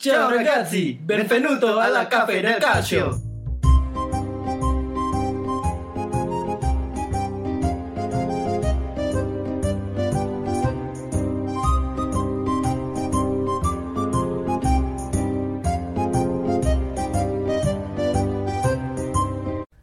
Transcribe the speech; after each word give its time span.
Ciao 0.00 0.30
ragazzi, 0.30 0.94
benvenuto 0.94 1.78
alla 1.78 2.06
Cafe 2.06 2.40
del 2.40 2.56
Calcio. 2.56 3.20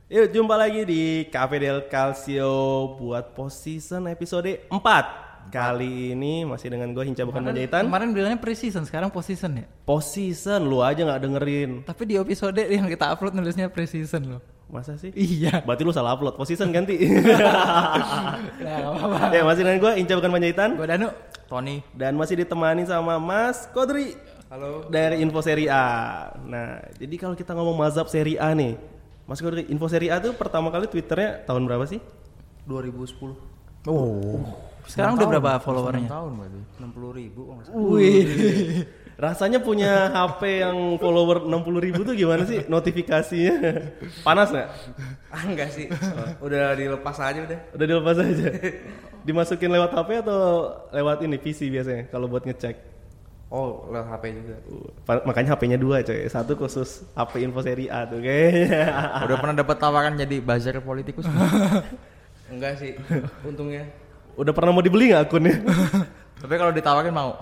Yuk 0.07 0.31
jumpa 0.31 0.55
lagi 0.55 0.83
di 0.83 1.27
Cafe 1.29 1.59
del 1.59 1.85
Calcio 1.87 2.95
buat 2.97 3.33
post-season 3.35 4.07
episode 4.07 4.65
4 4.67 5.26
Kali 5.47 6.11
ini 6.11 6.43
masih 6.43 6.67
dengan 6.67 6.91
gue 6.91 7.03
Hinca 7.03 7.23
bukan 7.23 7.39
Panjaitan 7.41 7.87
Kemarin 7.87 8.09
bilangnya 8.11 8.39
pre-season, 8.39 8.83
sekarang 8.83 9.07
post-season 9.07 9.63
ya. 9.63 9.65
Post-season 9.83 10.61
lu 10.63 10.83
aja 10.83 11.01
nggak 11.01 11.21
dengerin 11.23 11.71
Tapi 11.83 12.03
di 12.03 12.15
episode 12.15 12.59
yang 12.59 12.85
kita 12.85 13.09
upload 13.09 13.31
nulisnya 13.31 13.71
pre-season 13.71 14.37
loh. 14.37 14.41
Masa 14.67 14.99
sih? 14.99 15.15
Iya. 15.15 15.63
Berarti 15.63 15.87
lu 15.87 15.95
salah 15.95 16.11
upload, 16.11 16.35
post-season 16.35 16.75
ganti 16.75 16.99
Nah, 17.07 18.35
gak 18.59 18.83
apa-apa. 18.83 19.31
Ya 19.31 19.41
masih 19.47 19.61
dengan 19.63 19.79
gue 19.79 19.91
Hinca 19.95 20.13
bukan 20.19 20.31
Panjaitan 20.31 20.69
Gue 20.75 20.87
Danu. 20.87 21.07
Tony 21.47 21.79
Dan 21.95 22.19
masih 22.19 22.35
ditemani 22.43 22.83
sama 22.83 23.15
Mas 23.15 23.71
Kodri 23.71 24.19
Halo 24.51 24.87
Dari 24.91 25.23
Info 25.23 25.39
Seri 25.39 25.71
A 25.71 26.27
Nah 26.43 26.83
jadi 26.99 27.15
kalau 27.15 27.39
kita 27.39 27.55
ngomong 27.55 27.79
mazhab 27.79 28.11
Seri 28.11 28.35
A 28.35 28.51
nih 28.51 28.75
Mas 29.23 29.39
Kodri, 29.39 29.63
Info 29.71 29.87
Seri 29.87 30.11
A 30.11 30.19
tuh 30.19 30.35
pertama 30.35 30.67
kali 30.67 30.87
Twitternya 30.87 31.47
tahun 31.47 31.63
berapa 31.67 31.87
sih? 31.87 31.99
2010 32.67 33.55
Oh. 33.87 34.43
Sekarang 34.87 35.19
udah 35.19 35.27
berapa 35.27 35.51
followernya? 35.59 36.07
tahun 36.07 36.31
berarti 36.39 36.59
60 36.79 37.19
ribu 37.19 37.41
salah. 37.61 37.75
Wih. 37.91 38.25
Rasanya 39.17 39.59
punya 39.59 40.13
HP 40.13 40.61
yang 40.61 40.77
follower 41.01 41.41
60 41.49 41.85
ribu 41.89 41.99
tuh 42.05 42.13
gimana 42.13 42.45
sih 42.45 42.61
notifikasinya? 42.69 43.55
Panas 44.21 44.53
nggak? 44.53 44.69
ah 45.33 45.43
enggak 45.43 45.69
sih 45.73 45.85
udah 46.39 46.71
dilepas 46.77 47.17
aja 47.19 47.39
udah 47.43 47.59
Udah 47.75 47.85
dilepas 47.85 48.17
aja. 48.21 48.47
Dimasukin 49.27 49.73
lewat 49.73 49.91
HP 49.91 50.09
atau 50.23 50.71
lewat 50.93 51.17
ini 51.25 51.35
PC 51.41 51.67
biasanya 51.67 52.07
kalau 52.13 52.29
buat 52.31 52.45
ngecek? 52.45 52.77
oh 53.47 53.87
lewat 53.91 54.07
HP 54.11 54.23
juga 54.43 54.55
Uh, 55.07 55.23
makanya 55.23 55.55
HP-nya 55.55 55.79
dua 55.79 56.03
coy. 56.03 56.27
Satu 56.27 56.53
khusus 56.59 57.07
HP 57.15 57.47
info 57.47 57.63
seri 57.63 57.87
A 57.87 58.03
tuh 58.05 58.19
kayaknya. 58.19 58.91
Udah 59.23 59.37
pernah 59.39 59.55
dapat 59.55 59.77
tawaran 59.79 60.13
jadi 60.19 60.43
buzzer 60.43 60.77
politikus? 60.83 61.25
enggak 62.53 62.79
sih 62.79 62.95
untungnya 63.43 63.87
Udah 64.37 64.53
pernah 64.53 64.71
mau 64.71 64.85
dibeli 64.85 65.09
nggak 65.09 65.27
akunnya? 65.27 65.55
Tapi 66.41 66.53
kalau 66.53 66.71
ditawarin 66.71 67.13
mau. 67.13 67.33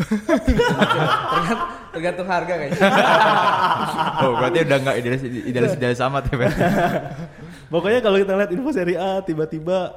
tergantung, 0.00 1.60
tergantung 1.92 2.24
harga 2.24 2.54
kayaknya 2.56 2.80
Oh, 4.24 4.32
berarti 4.32 4.58
udah 4.64 4.78
enggak 4.80 4.96
idealis 4.96 5.22
idealis 5.28 5.72
idealis 5.76 6.00
amat 6.00 6.24
ya? 6.24 6.48
Pokoknya 7.72 8.00
kalau 8.00 8.16
kita 8.16 8.32
lihat 8.32 8.50
info 8.50 8.70
seri 8.72 8.96
A 8.96 9.20
tiba-tiba 9.20 9.92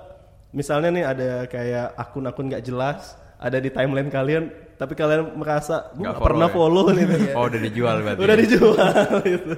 misalnya 0.52 0.90
nih 0.92 1.06
ada 1.08 1.30
kayak 1.48 1.96
akun-akun 1.96 2.52
nggak 2.52 2.68
jelas 2.68 3.16
ada 3.40 3.58
di 3.58 3.72
timeline 3.72 4.12
kalian 4.12 4.52
tapi 4.76 4.94
kalian 4.94 5.40
merasa 5.40 5.88
gue 5.96 6.04
nggak 6.04 6.20
pernah 6.20 6.52
follow 6.52 6.84
follow 6.84 7.00
nih 7.00 7.34
Oh, 7.34 7.48
udah 7.48 7.60
dijual 7.64 7.96
berarti. 8.04 8.20
udah 8.20 8.36
dijual 8.38 9.06
gitu. 9.24 9.56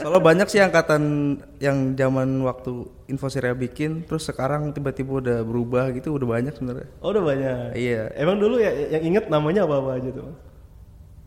Soalnya 0.00 0.22
banyak 0.22 0.46
sih 0.46 0.58
angkatan 0.58 1.02
yang 1.58 1.94
zaman 1.94 2.42
waktu 2.42 2.72
info 3.06 3.26
serial 3.26 3.54
bikin, 3.54 4.02
terus 4.04 4.24
sekarang 4.24 4.70
tiba-tiba 4.70 5.20
udah 5.20 5.38
berubah 5.40 5.88
gitu, 5.90 6.12
udah 6.12 6.28
banyak 6.30 6.52
sebenarnya. 6.52 6.88
Oh 6.98 7.10
udah 7.10 7.22
banyak. 7.22 7.56
Iya. 7.74 8.10
Emang 8.14 8.36
dulu 8.36 8.56
ya 8.56 8.70
yang 8.90 9.04
inget 9.06 9.24
namanya 9.26 9.64
apa 9.64 9.74
apa 9.76 9.90
aja 9.96 10.10
tuh? 10.10 10.30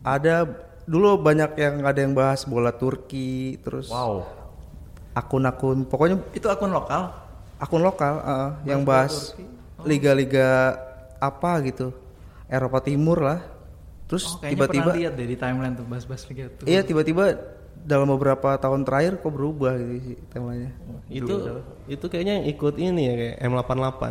Ada 0.02 0.34
dulu 0.84 1.16
banyak 1.16 1.50
yang 1.56 1.74
ada 1.82 1.96
yang 1.98 2.12
bahas 2.12 2.44
bola 2.44 2.70
Turki, 2.70 3.56
terus 3.60 3.88
Wow. 3.88 4.28
akun-akun, 5.12 5.86
pokoknya 5.86 6.18
Itu 6.32 6.50
akun 6.50 6.68
lokal. 6.68 7.14
akun 7.56 7.80
lokal 7.80 8.14
uh, 8.18 8.50
yang 8.64 8.82
bahas 8.82 9.32
liga-liga 9.80 10.76
apa 11.16 11.62
gitu, 11.62 11.94
Eropa 12.46 12.80
Timur 12.80 13.20
lah. 13.20 13.40
Terus 14.04 14.36
Oh, 14.36 14.42
tiba-tiba, 14.42 14.92
pernah 14.92 15.00
lihat 15.00 15.14
deh 15.16 15.24
di 15.24 15.32
timeline 15.34 15.72
tuh 15.72 15.86
bahas-bahas 15.88 16.28
liga 16.28 16.52
tuh. 16.52 16.68
iya 16.68 16.84
tiba-tiba 16.84 17.53
dalam 17.84 18.08
beberapa 18.08 18.56
tahun 18.56 18.82
terakhir 18.88 19.20
kok 19.20 19.30
berubah 19.30 19.76
gitu 19.76 19.94
sih 20.00 20.16
temanya. 20.32 20.72
Itu 21.12 21.34
itu 21.84 22.04
kayaknya 22.08 22.40
yang 22.40 22.46
ikut 22.48 22.74
ini 22.80 23.02
ya 23.04 23.14
kayak 23.14 23.36
M88. 23.44 24.02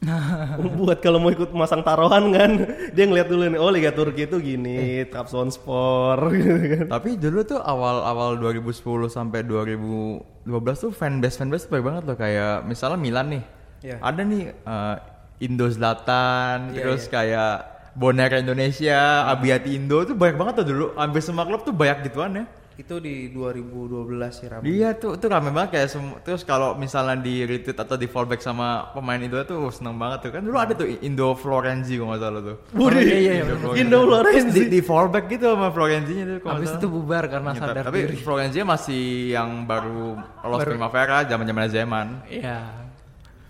Buat 0.80 1.04
kalau 1.04 1.20
mau 1.20 1.28
ikut 1.28 1.52
masang 1.52 1.84
taruhan 1.84 2.32
kan, 2.32 2.50
dia 2.96 3.04
ngeliat 3.04 3.28
dulu 3.28 3.52
nih, 3.52 3.60
oh 3.60 3.68
Liga 3.68 3.92
Turki 3.92 4.24
itu 4.24 4.40
gini, 4.40 5.04
Trabzonspor 5.12 6.16
gitu 6.40 6.56
kan. 6.56 6.84
Tapi 6.88 7.20
dulu 7.20 7.44
tuh 7.44 7.60
awal-awal 7.60 8.40
2010 8.40 8.80
sampai 9.12 9.44
2012 9.44 10.84
tuh 10.88 10.92
fanbase 10.92 11.44
fanbase 11.44 11.68
banyak 11.68 11.84
banget 11.84 12.02
loh 12.08 12.16
kayak 12.16 12.64
misalnya 12.64 12.96
Milan 12.96 13.26
nih. 13.28 13.44
Iya. 13.80 13.96
Ada 14.00 14.20
nih 14.24 14.42
eh, 14.56 14.96
Indo 15.44 15.68
Zlatan, 15.68 16.72
terus 16.72 17.04
kayak 17.08 17.80
Boner 17.92 18.32
Indonesia, 18.40 19.28
Abiati 19.28 19.76
Indo 19.76 20.00
tuh 20.08 20.16
banyak 20.16 20.36
banget 20.40 20.54
tuh 20.64 20.66
dulu. 20.68 20.86
Hampir 20.96 21.20
semua 21.20 21.44
klub 21.44 21.60
tuh 21.60 21.76
banyak 21.76 22.08
gituan 22.08 22.40
ya. 22.40 22.44
Itu 22.80 22.96
di 22.96 23.28
2012 23.28 24.08
sih 24.32 24.48
Ram. 24.48 24.64
Iya 24.64 24.96
tuh 24.96 25.20
tuh 25.20 25.28
rame 25.28 25.52
banget 25.52 25.76
kayak 25.76 25.88
semua 25.92 26.16
terus 26.24 26.40
kalau 26.42 26.72
misalnya 26.74 27.20
di 27.20 27.44
retweet 27.44 27.76
atau 27.76 28.00
di 28.00 28.08
fallback 28.08 28.40
sama 28.40 28.88
pemain 28.96 29.20
Indo 29.20 29.36
tuh 29.44 29.68
seneng 29.68 30.00
banget 30.00 30.24
tuh 30.24 30.30
kan 30.32 30.40
dulu 30.40 30.56
ada 30.56 30.72
tuh 30.72 30.88
Indo 31.04 31.36
Florenzi 31.36 32.00
kalau 32.00 32.16
nggak 32.16 32.22
salah 32.24 32.40
tuh. 32.40 32.56
Waduh, 32.72 33.00
iya, 33.04 33.16
iya, 33.20 33.32
Indo 33.44 33.56
Florenzi. 33.60 33.80
Indo 33.84 33.98
Florenzi. 34.08 34.60
Di, 34.64 34.72
di 34.72 34.80
fallback 34.80 35.24
gitu 35.28 35.44
sama 35.52 35.68
Florenzinya 35.68 36.24
tuh 36.24 36.38
kalau 36.40 36.54
Habis 36.56 36.68
nggak 36.72 36.80
itu 36.80 36.88
bubar 36.88 37.24
karena 37.28 37.50
Gitu. 37.52 37.60
sadar 37.60 37.84
Tapi 37.84 37.98
diri. 38.00 38.16
Florenzi 38.16 38.58
masih 38.64 39.04
yang 39.36 39.50
baru 39.68 40.16
lolos 40.40 40.60
Primavera 40.64 41.18
zaman-zaman 41.28 41.68
Zeman. 41.68 42.08
Iya. 42.32 42.58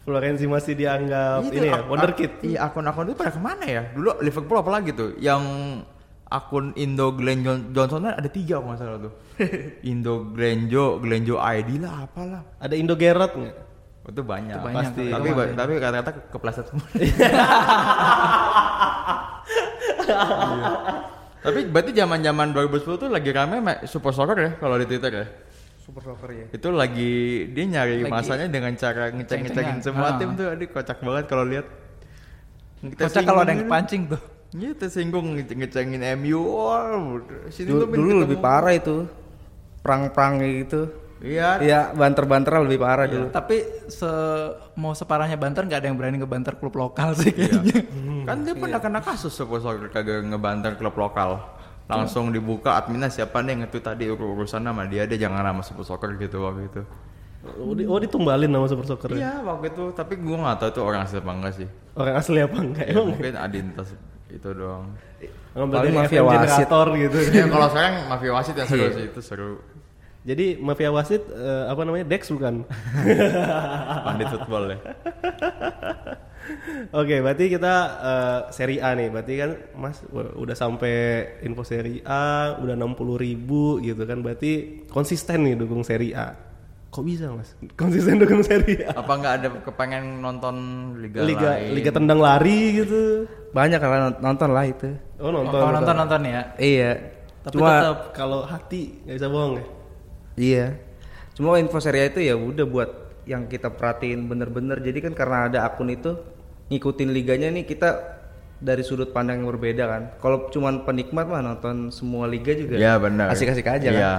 Florenzi 0.01 0.49
masih 0.49 0.75
dianggap 0.75 1.47
Itu 1.47 1.55
ini 1.55 1.69
ya, 1.71 1.81
wonderkid. 1.87 2.31
Iya 2.43 2.59
akun-akun 2.67 3.07
itu 3.07 3.15
pada 3.15 3.31
ke 3.31 3.39
mana 3.39 3.63
ya? 3.63 3.83
Dulu 3.95 4.19
Liverpool 4.19 4.59
apalagi 4.59 4.91
tuh 4.91 5.15
yang 5.23 5.39
akun 6.31 6.71
Indo 6.75 7.11
Glenn 7.11 7.43
John- 7.43 7.71
Johnson 7.71 8.07
kan 8.07 8.15
ada 8.15 8.29
tiga 8.29 8.57
kalau 8.57 8.71
nggak 8.71 8.79
salah 8.79 8.99
tuh. 9.03 9.13
Indo 9.91 10.31
Glenjo, 10.31 10.97
Glenjo 10.99 11.37
ID 11.37 11.83
lah 11.83 12.07
apalah. 12.07 12.43
Ada 12.57 12.75
Indo 12.75 12.95
Gerrard 12.95 13.35
nggak? 13.35 13.57
Itu 14.07 14.23
banyak. 14.23 14.57
Itu 14.57 14.65
banyak, 14.65 14.79
pasti. 14.81 15.05
Tapi 15.09 15.29
banyak. 15.31 15.55
tapi 15.55 15.73
kata-kata 15.77 16.11
kepleset 16.31 16.67
semua. 16.67 16.87
Iya. 20.01 20.73
Tapi 21.41 21.61
berarti 21.67 21.93
zaman-zaman 21.95 22.53
2010 22.53 23.01
tuh 23.01 23.09
lagi 23.09 23.31
rame 23.31 23.57
Super 23.89 24.13
Soccer 24.13 24.37
ya 24.37 24.51
kalau 24.59 24.77
di 24.77 24.85
Twitter 24.85 25.13
ya. 25.15 25.27
Super 25.81 26.03
Soccer 26.05 26.31
ya. 26.31 26.47
Itu 26.53 26.69
lagi 26.71 27.13
dia 27.49 27.65
nyari 27.67 28.05
Lagi 28.05 28.13
masanya 28.13 28.47
dengan 28.47 28.77
cara 28.77 29.09
ngecek-ngecekin 29.09 29.81
ceng-cengan. 29.81 29.81
semua 29.81 30.09
Ah. 30.11 30.19
tim 30.19 30.37
tuh. 30.37 30.47
Aduh 30.47 30.69
kocak 30.69 30.99
banget 31.01 31.25
kalau 31.27 31.45
lihat. 31.45 31.67
Kocak 32.93 33.23
kalau 33.25 33.41
ada 33.41 33.51
yang 33.51 33.65
kepancing 33.65 34.03
tuh. 34.07 34.21
Iya, 34.51 34.75
tersinggung 34.75 35.39
ngece- 35.39 35.55
ngecengin 35.55 36.03
MU. 36.19 36.43
Wah, 36.43 36.91
sini 37.49 37.71
Dulu, 37.71 37.87
dulu 37.87 38.13
lebih 38.27 38.39
parah 38.39 38.75
itu. 38.75 39.07
Perang-perang 39.81 40.43
gitu. 40.43 40.91
Iya. 41.21 41.61
Iya, 41.61 41.81
banter-banter 41.93 42.51
lebih 42.65 42.81
parah 42.81 43.05
dulu. 43.07 43.29
Tapi 43.29 43.61
se 43.87 44.09
mau 44.75 44.91
separahnya 44.91 45.37
banter 45.37 45.69
nggak 45.69 45.81
ada 45.85 45.87
yang 45.87 45.99
berani 46.01 46.17
ngebanter 46.19 46.57
klub 46.57 46.73
lokal 46.75 47.13
sih 47.13 47.31
kayaknya. 47.31 47.85
Kan 48.25 48.43
dia 48.43 48.55
pernah 48.57 48.81
kena 48.81 49.01
kasus 49.01 49.31
Soccer 49.31 49.93
kagak 49.93 50.25
ngebanter 50.25 50.75
klub 50.75 50.97
lokal. 50.97 51.45
Langsung 51.87 52.31
dibuka 52.31 52.79
adminnya 52.79 53.11
siapa 53.11 53.43
nih 53.43 53.53
yang 53.53 53.61
nge 53.67 53.79
tadi 53.83 54.07
ur- 54.07 54.23
urusan 54.39 54.63
nama 54.63 54.87
dia 54.87 55.05
dia 55.05 55.27
jangan 55.29 55.43
nama 55.43 55.61
Super 55.61 55.85
Soccer 55.85 56.15
gitu 56.17 56.41
waktu 56.41 56.67
itu. 56.67 56.83
Oh, 57.41 57.73
di- 57.73 57.85
oh 57.89 57.99
ditumbalin 58.01 58.49
nama 58.49 58.65
Super 58.65 58.87
Soccer 58.87 59.13
ya? 59.13 59.19
Iya 59.21 59.33
waktu 59.45 59.71
itu 59.71 59.85
tapi 59.93 60.17
gua 60.17 60.37
nggak 60.41 60.57
tahu 60.57 60.71
itu 60.73 60.81
orang 60.81 61.01
asli 61.05 61.19
apa 61.21 61.31
enggak 61.37 61.53
sih. 61.53 61.69
Orang 61.93 62.15
asli 62.17 62.39
apa 62.41 62.57
enggak? 62.57 62.87
Ya, 62.89 62.93
Emang 62.97 63.07
mungkin 63.13 63.35
adintas 63.37 63.89
itu 64.33 64.49
doang. 64.55 64.95
Paling 65.55 65.95
mafia 65.95 66.23
wasit. 66.23 66.47
generator 66.47 66.87
gitu. 66.95 67.19
ya 67.39 67.45
kalau 67.51 67.69
sekarang 67.69 67.95
mafia 68.07 68.33
wasit 68.33 68.55
yang 68.55 68.69
seru 68.71 68.87
sih 68.95 69.05
itu 69.11 69.21
seru. 69.21 69.51
Jadi 70.21 70.61
mafia 70.61 70.93
wasit 70.93 71.25
eh, 71.33 71.65
apa 71.65 71.81
namanya 71.83 72.05
Dex 72.05 72.29
bukan? 72.29 72.69
Pandit 74.07 74.29
football 74.29 74.77
ya. 74.77 74.79
Oke, 77.01 77.25
berarti 77.25 77.49
kita 77.49 77.75
eh, 78.05 78.41
seri 78.53 78.77
A 78.85 78.93
nih. 78.93 79.09
Berarti 79.09 79.33
kan 79.41 79.57
Mas 79.81 80.05
udah 80.13 80.53
sampai 80.53 81.25
info 81.41 81.65
seri 81.65 82.05
A, 82.05 82.53
udah 82.61 82.77
60 82.77 83.01
ribu 83.17 83.81
gitu 83.81 84.05
kan. 84.05 84.21
Berarti 84.21 84.85
konsisten 84.93 85.49
nih 85.49 85.57
dukung 85.57 85.81
seri 85.81 86.13
A. 86.13 86.50
Kok 86.91 87.07
bisa 87.07 87.31
Mas? 87.31 87.55
Konsisten 87.79 88.19
dukung 88.19 88.43
seri 88.43 88.83
A. 88.83 88.99
Apa 88.99 89.15
nggak 89.15 89.35
ada 89.39 89.49
kepengen 89.63 90.19
nonton 90.19 90.55
liga, 90.99 91.23
Liga 91.23 91.49
lain? 91.55 91.71
Liga 91.79 91.91
tendang 91.95 92.19
lari 92.19 92.83
gitu. 92.83 93.31
Banyak 93.55 93.79
kan 93.79 94.19
nonton 94.19 94.51
lah 94.51 94.67
itu. 94.67 94.91
Oh 95.23 95.31
nonton. 95.31 95.55
Kalau 95.55 95.71
nonton 95.71 95.95
nonton 95.95 96.21
ya. 96.27 96.43
Iya. 96.59 96.93
Tapi 97.47 97.55
Cuma 97.55 97.71
tetap 97.79 97.99
kalau 98.11 98.43
hati 98.43 99.01
nggak 99.07 99.17
bisa 99.23 99.29
bohong 99.31 99.53
ya. 99.55 99.65
iya. 100.35 100.67
Cuma 101.39 101.57
info 101.63 101.79
serial 101.79 102.11
itu 102.11 102.21
ya 102.27 102.35
udah 102.35 102.67
buat 102.67 102.91
yang 103.23 103.47
kita 103.47 103.71
perhatiin 103.71 104.27
bener-bener. 104.27 104.83
Jadi 104.83 104.99
kan 104.99 105.13
karena 105.15 105.47
ada 105.47 105.59
akun 105.71 105.95
itu 105.95 106.19
ngikutin 106.75 107.11
liganya 107.15 107.55
nih 107.55 107.71
kita 107.71 108.20
dari 108.61 108.85
sudut 108.85 109.09
pandang 109.11 109.41
yang 109.41 109.49
berbeda 109.49 109.85
kan. 109.89 110.03
Kalau 110.21 110.53
cuman 110.53 110.85
penikmat 110.85 111.25
mah 111.25 111.41
nonton 111.41 111.89
semua 111.89 112.29
liga 112.29 112.53
juga. 112.53 112.77
Iya 112.77 113.01
benar. 113.01 113.33
Asik-asik 113.33 113.65
aja 113.65 113.89
kan. 113.89 113.97
Iya. 113.97 114.13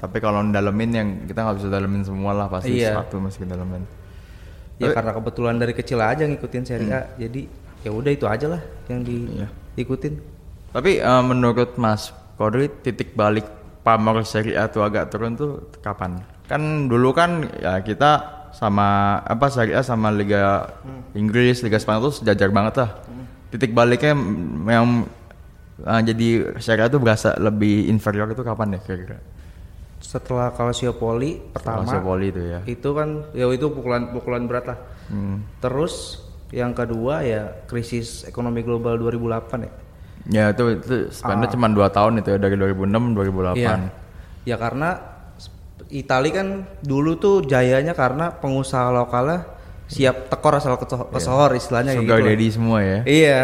Tapi 0.00 0.16
kalau 0.18 0.40
dalemin 0.48 0.90
yang 0.90 1.08
kita 1.28 1.44
nggak 1.44 1.56
bisa 1.60 1.68
dalemin 1.68 2.02
semua 2.02 2.32
lah 2.32 2.48
pasti 2.48 2.80
Iya. 2.80 3.04
satu 3.04 3.20
mesti 3.20 3.44
dalemin. 3.44 3.84
Ya 4.80 4.90
karena 4.90 5.12
kebetulan 5.12 5.60
dari 5.60 5.76
kecil 5.76 6.00
aja 6.00 6.24
ngikutin 6.26 6.64
Serie 6.66 6.90
A, 6.90 7.06
jadi 7.14 7.46
ya 7.84 7.92
udah 7.92 8.10
itu 8.10 8.26
aja 8.26 8.46
lah 8.50 8.62
yang 8.88 9.04
Iya. 9.06 9.46
diikutin. 9.76 10.18
Tapi 10.72 10.98
eh, 10.98 11.22
menurut 11.22 11.76
Mas 11.76 12.10
Kodri 12.40 12.72
titik 12.82 13.12
balik 13.12 13.44
pamor 13.84 14.24
Serie 14.24 14.56
A 14.56 14.66
tuh 14.66 14.82
agak 14.82 15.12
turun 15.12 15.36
tuh 15.36 15.68
kapan? 15.84 16.24
Kan 16.48 16.88
dulu 16.88 17.12
kan 17.12 17.44
ya 17.60 17.78
kita 17.84 18.40
sama 18.56 19.20
apa 19.20 19.52
Serie 19.52 19.76
A 19.76 19.84
sama 19.84 20.08
Liga 20.10 20.66
Inggris, 21.12 21.60
Liga 21.60 21.76
Spanyol 21.76 22.08
tuh 22.08 22.24
sejajar 22.24 22.48
banget 22.48 22.74
lah. 22.82 22.90
Titik 23.52 23.76
baliknya 23.76 24.16
mm, 24.16 24.64
yang 24.64 24.86
eh, 25.84 26.00
jadi 26.08 26.28
Serie 26.56 26.84
A 26.84 26.88
tuh 26.88 26.98
berasa 27.04 27.36
lebih 27.36 27.92
inferior 27.92 28.32
itu 28.32 28.40
kapan 28.40 28.76
ya 28.76 28.80
kira-kira? 28.80 29.20
Setelah 30.00 30.50
Calciopoli 30.56 31.52
pertama 31.52 31.84
Calciopoli 31.84 32.32
itu 32.32 32.42
ya. 32.42 32.60
itu 32.64 32.88
kan 32.96 33.28
ya 33.36 33.46
itu 33.52 33.68
pukulan 33.68 34.08
pukulan 34.10 34.48
berat 34.48 34.72
lah. 34.72 34.78
Hmm. 35.12 35.44
Terus 35.60 36.24
yang 36.48 36.72
kedua 36.72 37.20
ya 37.24 37.64
krisis 37.68 38.24
ekonomi 38.24 38.64
global 38.64 38.96
2008 38.96 39.68
ya. 39.68 39.72
Ya 40.30 40.44
itu, 40.54 40.78
itu 40.78 40.94
sebenarnya 41.10 41.50
cuma 41.58 41.66
2 41.66 41.82
tahun 41.90 42.12
itu 42.22 42.28
ya 42.34 42.38
dari 42.38 42.56
2006 42.56 43.14
2008. 43.14 43.58
Iya. 43.58 43.74
Ya 44.46 44.56
karena 44.56 45.12
Itali 45.92 46.32
kan 46.32 46.64
dulu 46.80 47.20
tuh 47.20 47.44
jayanya 47.44 47.92
karena 47.92 48.32
pengusaha 48.32 48.88
lokalnya 48.88 49.44
siap 49.86 50.26
tekor 50.26 50.54
asal 50.54 50.74
keso- 50.74 51.08
kesohor 51.08 51.50
istilahnya 51.52 51.92
kayak 51.92 52.02
Sugar 52.02 52.16
gitu 52.16 52.24
lah. 52.24 52.32
daddy 52.32 52.48
semua 52.48 52.78
ya. 52.80 52.98
Iya, 53.02 53.40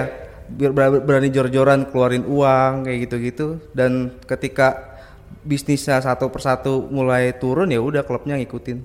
berani 1.00 1.29
jor-joran 1.29 1.87
keluarin 1.87 2.25
uang 2.25 2.85
kayak 2.85 2.99
gitu-gitu 3.05 3.46
dan 3.70 3.93
ketika 4.25 4.96
bisnisnya 5.40 5.99
satu 5.99 6.29
persatu 6.29 6.85
mulai 6.85 7.32
turun 7.32 7.69
ya 7.69 7.79
udah 7.79 8.02
klubnya 8.02 8.37
ngikutin. 8.37 8.79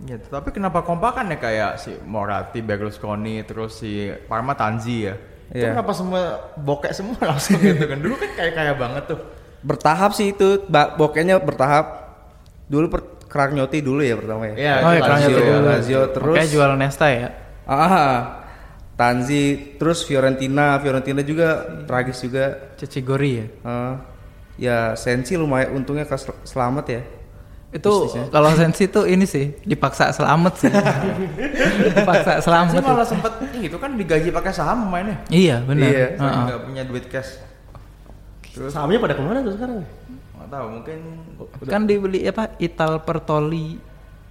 Ya, 0.00 0.14
tapi 0.22 0.48
kenapa 0.50 0.80
kompakan 0.80 1.26
ya 1.26 1.36
kayak 1.36 1.70
si 1.76 1.90
Moratti, 2.00 2.62
Berlusconi, 2.62 3.42
terus 3.42 3.76
si 3.76 4.06
Parma 4.24 4.54
Tanzi 4.54 5.04
ya? 5.04 5.14
Itu 5.48 5.58
Iya. 5.58 5.74
kenapa 5.74 5.90
semua 5.90 6.22
bokek 6.54 6.92
semua 6.92 7.18
langsung 7.34 7.58
gitu 7.58 7.82
kan? 7.82 7.98
Dulu 7.98 8.14
kan 8.14 8.30
kayak 8.32 8.52
kaya 8.54 8.72
banget 8.72 9.04
tuh. 9.06 9.20
Bertahap 9.58 10.14
sih 10.14 10.30
itu, 10.30 10.62
bokehnya 10.70 11.42
bertahap. 11.42 12.14
Dulu 12.68 12.86
per 12.86 13.00
Kragnotti 13.28 13.78
dulu 13.80 14.00
ya 14.00 14.16
pertama 14.16 14.48
ya. 14.48 14.54
Iya, 14.56 14.74
Oh 14.80 14.90
ya 14.90 14.96
itu 14.96 15.04
Kragnotti 15.04 15.32
Lazio. 15.32 15.46
dulu. 15.46 15.66
Lazio 15.68 16.00
terus. 16.10 16.34
Makanya 16.34 16.50
jual 16.50 16.70
Nesta 16.74 17.06
ya. 17.08 17.28
Ah, 17.62 18.20
Tanzi, 18.94 19.42
terus 19.78 20.02
Fiorentina, 20.02 20.80
Fiorentina 20.80 21.20
juga 21.20 21.48
tragis 21.84 22.18
juga. 22.18 22.74
Cecigori 22.74 23.30
ya. 23.36 23.46
Ah, 23.62 23.94
ya 24.56 24.78
Sensi 24.94 25.36
lumayan 25.36 25.76
untungnya 25.76 26.02
kes- 26.02 26.34
selamat 26.42 26.86
ya. 26.88 27.02
Itu 27.68 28.08
kalau 28.32 28.48
Sensi 28.50 28.88
tuh 28.88 29.04
ini 29.04 29.22
sih 29.22 29.52
dipaksa 29.62 30.08
selamat 30.10 30.52
sih. 30.56 30.72
dipaksa 31.94 32.40
selamat. 32.40 32.72
Sih 32.72 32.80
tuh. 32.80 32.88
malah 32.88 33.06
sempet 33.06 33.32
gitu 33.54 33.76
kan 33.76 33.92
digaji 33.92 34.32
pakai 34.32 34.50
saham 34.50 34.88
mainnya. 34.88 35.20
Iya 35.28 35.60
benar. 35.62 35.84
Iya, 35.86 36.06
Heeh. 36.16 36.42
Nggak 36.48 36.60
punya 36.64 36.82
duit 36.82 37.04
cash. 37.06 37.30
Sahamnya 38.68 38.98
pada 38.98 39.14
ke 39.14 39.22
mana 39.22 39.40
tuh 39.40 39.54
sekarang? 39.54 39.84
Nggak 40.34 40.48
tahu 40.48 40.66
mungkin 40.70 40.98
Kan 41.64 41.82
dibeli 41.84 42.24
apa 42.24 42.54
Ital 42.58 43.02
Pertoli 43.02 43.78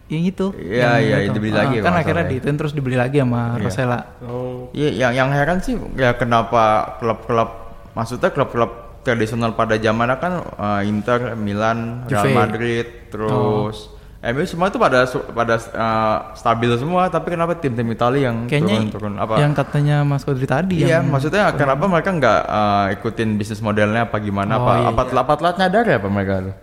yang 0.08 0.24
itu. 0.24 0.56
Iya, 0.56 1.00
iya, 1.00 1.18
itu. 1.22 1.36
dibeli 1.36 1.52
Ah, 1.52 1.58
lagi 1.64 1.75
Kan 1.80 1.94
akhirnya 1.94 2.25
ya. 2.25 2.31
diitin 2.31 2.56
terus 2.56 2.72
dibeli 2.72 2.96
lagi 2.96 3.19
sama 3.19 3.60
Rosella. 3.60 4.00
Oh, 4.24 4.72
Iya, 4.72 4.90
yang 4.94 5.12
yang 5.14 5.30
heran 5.31 5.60
sih 5.60 5.75
ya 5.96 6.16
kenapa 6.16 6.96
klub-klub 6.98 7.50
maksudnya 7.92 8.31
klub-klub 8.31 8.72
tradisional 9.04 9.52
pada 9.52 9.75
zamannya 9.75 10.16
kan 10.16 10.34
eh, 10.44 10.81
Inter, 10.86 11.36
Milan, 11.36 12.08
Real. 12.08 12.31
Madrid, 12.31 12.88
terus 13.08 13.92
MU 14.18 14.44
semua 14.50 14.74
itu 14.74 14.81
pada 14.81 15.06
pada 15.30 15.56
eh, 15.62 16.18
stabil 16.34 16.74
semua, 16.74 17.06
tapi 17.06 17.38
kenapa 17.38 17.54
tim-tim 17.54 17.86
Italia 17.86 18.34
yang 18.34 18.50
Kayaknya 18.50 18.90
turun-turun 18.90 19.14
apa? 19.22 19.34
yang 19.38 19.54
katanya 19.54 20.02
Mas 20.02 20.25
Kodri 20.25 20.50
tadi 20.50 20.81
Iya, 20.81 21.00
yang 21.00 21.14
maksudnya 21.14 21.54
kenapa 21.54 21.86
mereka 21.86 22.10
nggak 22.18 22.42
eh, 22.50 22.86
ikutin 22.98 23.38
bisnis 23.38 23.62
modelnya 23.62 24.10
apa 24.10 24.18
gimana 24.18 24.58
Oh, 24.58 24.66
apa 24.66 24.72
iya, 24.81 24.88
apa 24.90 25.02
telat 25.06 25.22
apa 25.22 25.34
telat 25.38 25.56
nyadar 25.62 25.86
ya 25.86 25.98
apa 26.02 26.10
mereka 26.10 26.34
tuh? 26.50 26.56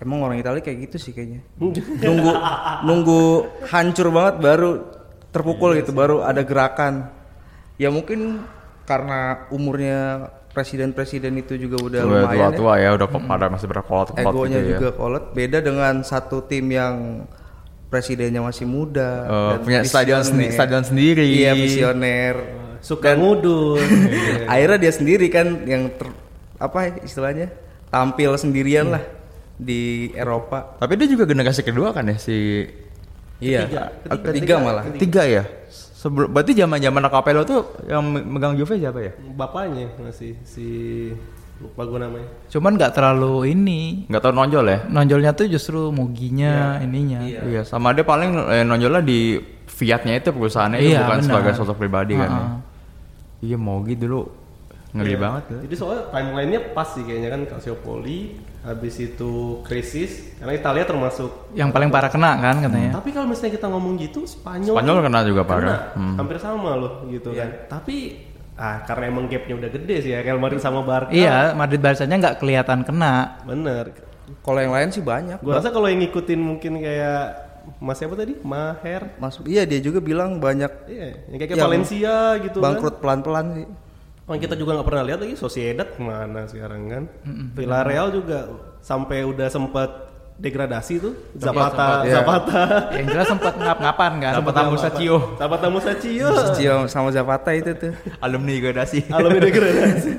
Emang 0.00 0.18
orang 0.24 0.40
Italia 0.40 0.64
kayak 0.64 0.78
gitu 0.88 0.96
sih 0.96 1.12
kayaknya. 1.12 1.44
nunggu 2.00 2.32
nunggu 2.88 3.20
hancur 3.68 4.08
banget 4.08 4.34
baru 4.40 4.70
terpukul 5.30 5.76
gitu, 5.78 5.92
baru 5.92 6.24
ada 6.24 6.40
gerakan. 6.42 7.06
Ya 7.78 7.92
mungkin 7.92 8.42
karena 8.82 9.46
umurnya 9.52 10.32
presiden-presiden 10.50 11.32
itu 11.36 11.54
juga 11.56 11.76
udah 11.78 12.00
Udah 12.00 12.10
lumayan 12.20 12.28
ya. 12.28 12.34
tua-tua 12.50 12.72
ya, 12.76 12.88
udah 12.92 13.06
kok 13.06 13.22
pada 13.24 13.46
masih 13.46 13.66
berkolot-kolot 13.66 14.18
Egonya 14.26 14.58
gitu 14.58 14.66
ya. 14.66 14.76
juga 14.76 14.88
kolot. 14.92 15.24
Beda 15.30 15.58
dengan 15.58 15.94
satu 16.02 16.42
tim 16.42 16.66
yang 16.68 17.24
presidennya 17.86 18.38
masih 18.40 18.64
muda 18.64 19.10
dan 19.26 19.58
punya 19.60 19.80
stadion 19.82 20.20
sendi- 20.20 20.46
visioner. 20.46 20.54
stadion 20.54 20.84
sendiri. 20.84 21.26
Iya, 21.26 21.52
visioner. 21.54 22.34
suka 22.80 23.12
ngudul. 23.12 23.76
Akhirnya 24.52 24.78
dia 24.80 24.92
sendiri 24.92 25.26
kan 25.28 25.46
yang 25.64 25.92
ter- 25.92 26.16
apa 26.56 26.98
istilahnya? 27.00 27.50
tampil 27.86 28.30
sendirian 28.34 28.86
lah 28.88 29.02
di 29.52 30.14
Eropa. 30.14 30.78
Tapi 30.78 30.94
dia 30.94 31.10
juga 31.10 31.26
generasi 31.26 31.60
kedua 31.60 31.90
kan 31.90 32.06
ya 32.06 32.16
si 32.16 32.64
Iya. 33.40 33.66
Ketiga, 34.22 34.60
malah. 34.60 34.84
Tiga 34.94 35.24
ya? 35.24 35.42
Sebelum 36.00 36.32
berarti 36.32 36.56
zaman-zaman 36.56 37.04
Capello 37.06 37.44
tuh 37.44 37.60
yang 37.84 38.00
me- 38.00 38.24
megang 38.24 38.56
Juve 38.56 38.74
siapa 38.74 38.98
ya? 38.98 39.12
Bapaknya 39.30 39.92
masih 40.00 40.32
si 40.42 40.66
lupa 41.60 41.84
gue 41.84 42.00
namanya. 42.00 42.24
cuman 42.48 42.72
nggak 42.72 42.88
terlalu 42.90 43.52
ini 43.52 44.08
Nggak 44.08 44.22
tahu 44.22 44.32
nonjol 44.32 44.64
ya? 44.64 44.78
nonjolnya 44.88 45.30
tuh 45.30 45.44
justru 45.46 45.92
Muginya 45.92 46.80
ininya. 46.80 47.20
Iya. 47.20 47.68
sama 47.68 47.92
dia 47.92 48.00
paling 48.00 48.32
eh, 48.48 48.64
nonjolnya 48.64 49.04
di 49.04 49.36
Fiatnya 49.66 50.16
itu 50.16 50.28
perusahaannya 50.30 50.78
itu 50.78 50.88
Iya, 50.90 51.04
bukan 51.04 51.18
benar. 51.18 51.28
sebagai 51.30 51.52
sosok 51.54 51.76
pribadi 51.76 52.16
kan 52.16 52.26
ya. 52.26 52.40
Ha-ha. 52.40 52.56
Iya 53.40 53.56
Mogi 53.56 53.92
dulu 53.94 54.24
ngeri 54.90 55.14
banget 55.14 55.44
ya. 55.54 55.58
Jadi 55.70 55.74
soalnya 55.78 56.02
timelinenya 56.10 56.60
pas 56.74 56.88
sih 56.90 57.02
kayaknya 57.06 57.30
kan 57.30 57.40
Calciopoli, 57.46 58.42
habis 58.66 58.94
itu 58.98 59.62
krisis 59.62 60.34
karena 60.42 60.52
Italia 60.58 60.84
termasuk. 60.84 61.54
Yang 61.54 61.70
paling 61.70 61.90
parah 61.94 62.10
kena 62.10 62.32
kan 62.42 62.56
katanya. 62.58 62.90
Tapi 62.98 63.08
kalau 63.14 63.26
misalnya 63.30 63.52
kita 63.54 63.66
ngomong 63.70 63.94
gitu 64.02 64.26
Spanyol, 64.26 64.74
Spanyol 64.74 64.98
kena 65.06 65.20
juga 65.22 65.42
kena, 65.46 65.52
parah. 65.54 65.78
Hmm. 65.94 66.16
hampir 66.18 66.36
sama 66.42 66.70
loh 66.74 67.06
gitu 67.06 67.30
kan. 67.30 67.48
Tapi 67.70 67.96
ah 68.60 68.84
karena 68.84 69.08
emang 69.08 69.24
gapnya 69.30 69.54
udah 69.56 69.70
gede 69.72 69.96
sih 70.04 70.10
ya 70.12 70.20
Real 70.20 70.42
Madrid 70.42 70.60
sama 70.60 70.84
Barca. 70.84 71.14
Iya, 71.14 71.54
Madrid 71.56 71.80
Barcanya 71.80 72.16
nggak 72.18 72.36
kelihatan 72.42 72.82
kena. 72.82 73.40
Bener. 73.46 73.94
Kalau 74.42 74.58
yang 74.62 74.74
lain 74.74 74.90
sih 74.90 75.02
banyak. 75.02 75.38
Gua 75.42 75.58
rasa 75.58 75.70
kalau 75.74 75.86
yang 75.90 76.02
ngikutin 76.02 76.38
mungkin 76.38 76.82
kayak 76.82 77.50
Mas 77.78 78.00
siapa 78.00 78.16
tadi? 78.16 78.34
Maher. 78.40 79.16
Mas, 79.20 79.36
iya 79.44 79.68
dia 79.68 79.78
juga 79.84 80.00
bilang 80.00 80.40
banyak 80.40 80.72
Iya, 80.88 81.08
yang 81.28 81.38
kayak, 81.38 81.50
Yang 81.54 81.60
Valencia 81.64 82.14
gitu 82.40 82.58
bangkrut 82.58 82.98
pelan-pelan 82.98 83.46
sih. 83.56 83.66
Kan. 84.30 84.32
Orang 84.32 84.40
kita 84.40 84.54
juga 84.54 84.78
nggak 84.78 84.86
pernah 84.86 85.02
lihat 85.02 85.18
lagi 85.18 85.34
Sociedad 85.34 85.84
ke 85.84 85.98
mana 85.98 86.46
sekarang 86.46 86.86
kan. 86.86 87.02
Villarreal 87.52 88.14
juga 88.14 88.46
sampai 88.78 89.26
udah 89.26 89.50
sempat 89.50 89.90
degradasi 90.38 90.94
tuh. 91.02 91.14
Zapata, 91.34 92.00
iya. 92.02 92.22
Zapata. 92.22 92.62
Yang 92.94 93.06
jelas 93.12 93.26
sempat 93.28 93.54
ngap-ngapan 93.58 94.12
kan. 94.16 94.32
Zapata 94.38 94.60
Musacchio. 94.66 95.16
Zapata 95.36 95.66
Musacchio. 95.68 96.28
Cio 96.54 96.76
sama 96.86 97.10
Zapata 97.10 97.50
itu 97.52 97.74
tuh. 97.74 97.92
Alumni 98.18 98.56
degradasi. 98.56 99.10
Alumni 99.10 99.40
degradasi. 99.50 100.12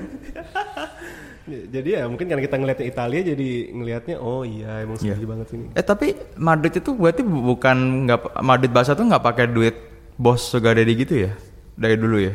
jadi 1.51 1.89
ya 1.99 2.03
mungkin 2.07 2.31
karena 2.31 2.39
kita 2.39 2.55
ngeliatnya 2.55 2.85
Italia 2.85 3.21
jadi 3.25 3.49
ngelihatnya 3.75 4.15
oh 4.21 4.47
iya 4.47 4.85
emang 4.85 4.95
sedih 4.95 5.27
banget 5.27 5.51
sini. 5.51 5.65
Eh 5.73 5.83
tapi 5.83 6.15
Madrid 6.37 6.71
itu 6.71 6.95
berarti 6.95 7.27
bu- 7.27 7.43
bukan 7.43 8.07
nggak 8.07 8.39
Madrid 8.39 8.71
Barca 8.71 8.95
tuh 8.95 9.03
nggak 9.03 9.19
pakai 9.19 9.51
duit 9.51 9.75
bos 10.15 10.39
Sugar 10.39 10.77
Daddy 10.79 10.93
gitu 10.95 11.27
ya 11.27 11.31
dari 11.75 11.99
dulu 11.99 12.23
ya? 12.23 12.31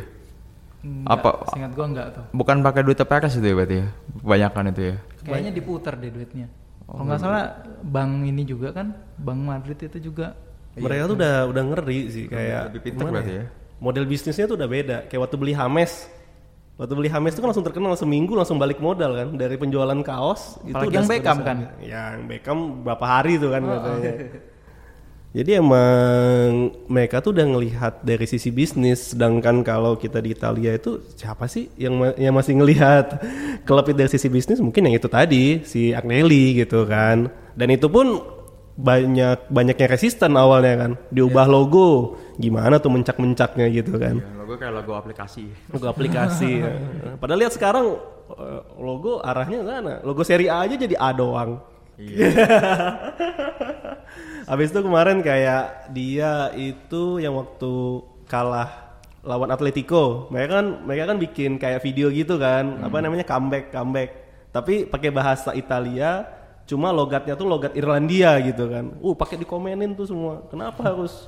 Apa 1.05 1.49
Seingat 1.51 1.73
gua 1.75 1.87
nggak 1.89 2.09
tuh. 2.15 2.25
bukan 2.31 2.63
pakai 2.63 2.83
duit 2.83 2.95
TPRS 2.95 3.39
itu 3.39 3.47
ya 3.47 3.55
berarti 3.55 3.77
ya? 3.81 3.87
Kebanyakan 4.23 4.65
itu 4.71 4.83
ya? 4.83 4.97
Kayaknya 5.23 5.53
diputar 5.53 5.95
deh 5.99 6.11
duitnya. 6.11 6.47
Kalau 6.87 7.03
nggak 7.03 7.19
salah 7.19 7.45
bank 7.83 8.13
ini 8.25 8.43
juga 8.47 8.71
kan, 8.71 8.95
Bank 9.19 9.41
Madrid 9.43 9.79
itu 9.81 9.99
juga. 9.99 10.39
Mereka 10.77 11.09
tuh 11.09 11.17
udah 11.17 11.37
udah 11.49 11.63
ngeri 11.73 12.01
sih 12.07 12.25
kayak 12.29 12.71
lebih 12.71 12.81
pintar 12.87 13.09
berarti 13.09 13.35
ya? 13.35 13.45
Model 13.77 14.05
bisnisnya 14.07 14.47
tuh 14.47 14.55
udah 14.55 14.69
beda. 14.69 14.97
Kayak 15.11 15.21
waktu 15.27 15.37
beli 15.37 15.53
Hames. 15.53 16.07
Waktu 16.77 16.93
beli 16.93 17.09
Hames 17.09 17.33
itu 17.33 17.41
kan 17.41 17.49
langsung 17.51 17.65
terkenal 17.65 17.97
seminggu 17.97 18.37
langsung 18.37 18.61
balik 18.61 18.79
modal 18.79 19.17
kan 19.17 19.29
dari 19.35 19.57
penjualan 19.57 19.97
kaos 20.05 20.61
Apalagi 20.61 20.93
udah- 20.93 20.97
yang 21.01 21.09
Beckham 21.09 21.39
kan? 21.41 21.57
Yang 21.81 22.15
Beckham 22.29 22.59
berapa 22.85 23.05
hari 23.05 23.41
tuh 23.41 23.51
kan 23.51 23.63
katanya. 23.65 24.13
Jadi 25.37 25.53
emang 25.53 26.73
mereka 26.89 27.21
tuh 27.21 27.37
udah 27.37 27.45
ngelihat 27.45 28.01
dari 28.01 28.25
sisi 28.25 28.49
bisnis, 28.49 29.13
sedangkan 29.13 29.61
kalau 29.61 29.93
kita 30.01 30.25
di 30.25 30.33
Italia 30.33 30.73
itu 30.73 31.05
siapa 31.13 31.45
sih 31.45 31.69
yang 31.77 31.93
ma- 31.93 32.17
yang 32.17 32.33
masih 32.33 32.57
ngelihat 32.57 33.21
klub 33.69 33.85
itu 33.85 34.01
dari 34.01 34.09
sisi 34.09 34.33
bisnis 34.33 34.65
mungkin 34.65 34.89
yang 34.89 34.97
itu 34.97 35.13
tadi 35.13 35.61
si 35.69 35.93
Agnelli 35.93 36.65
gitu 36.65 36.89
kan. 36.89 37.29
Dan 37.53 37.69
itu 37.69 37.85
pun 37.93 38.17
banyak 38.81 39.53
banyaknya 39.53 39.87
resisten 39.93 40.41
awalnya 40.41 40.75
kan. 40.89 40.93
Diubah 41.13 41.45
logo, 41.45 42.17
gimana 42.41 42.81
tuh 42.81 42.97
mencak-mencaknya 42.97 43.67
gitu 43.77 43.93
kan. 44.01 44.17
Ya, 44.17 44.41
logo 44.41 44.57
kayak 44.57 44.73
logo 44.73 44.93
aplikasi. 44.97 45.53
Logo 45.69 45.85
aplikasi. 45.93 46.65
ya. 46.65 46.73
Padahal 47.21 47.45
lihat 47.45 47.53
sekarang 47.53 48.01
eh, 48.41 48.61
logo 48.81 49.21
arahnya 49.21 49.61
sana. 49.69 50.01
Logo 50.01 50.25
seri 50.25 50.49
A 50.49 50.65
aja 50.65 50.81
jadi 50.81 50.97
A 50.97 51.13
doang. 51.13 51.61
Habis 54.51 54.69
itu 54.71 54.81
kemarin 54.85 55.25
kayak 55.25 55.91
dia 55.97 56.53
itu 56.55 57.19
yang 57.19 57.35
waktu 57.35 58.05
kalah 58.29 58.87
lawan 59.27 59.51
Atletico, 59.51 60.31
mereka 60.31 60.63
kan 60.63 60.67
mereka 60.87 61.05
kan 61.11 61.19
bikin 61.19 61.59
kayak 61.59 61.83
video 61.83 62.07
gitu 62.15 62.39
kan, 62.39 62.79
apa 62.85 63.03
namanya 63.03 63.27
comeback 63.27 63.75
comeback. 63.75 64.11
Tapi 64.55 64.87
pakai 64.87 65.11
bahasa 65.11 65.51
Italia, 65.53 66.23
cuma 66.65 66.95
logatnya 66.95 67.35
tuh 67.35 67.51
logat 67.51 67.75
Irlandia 67.75 68.39
gitu 68.39 68.71
kan. 68.71 68.95
Uh, 69.03 69.19
pakai 69.19 69.43
dikomenin 69.43 69.99
tuh 69.99 70.07
semua. 70.07 70.47
Kenapa 70.47 70.95
harus 70.95 71.27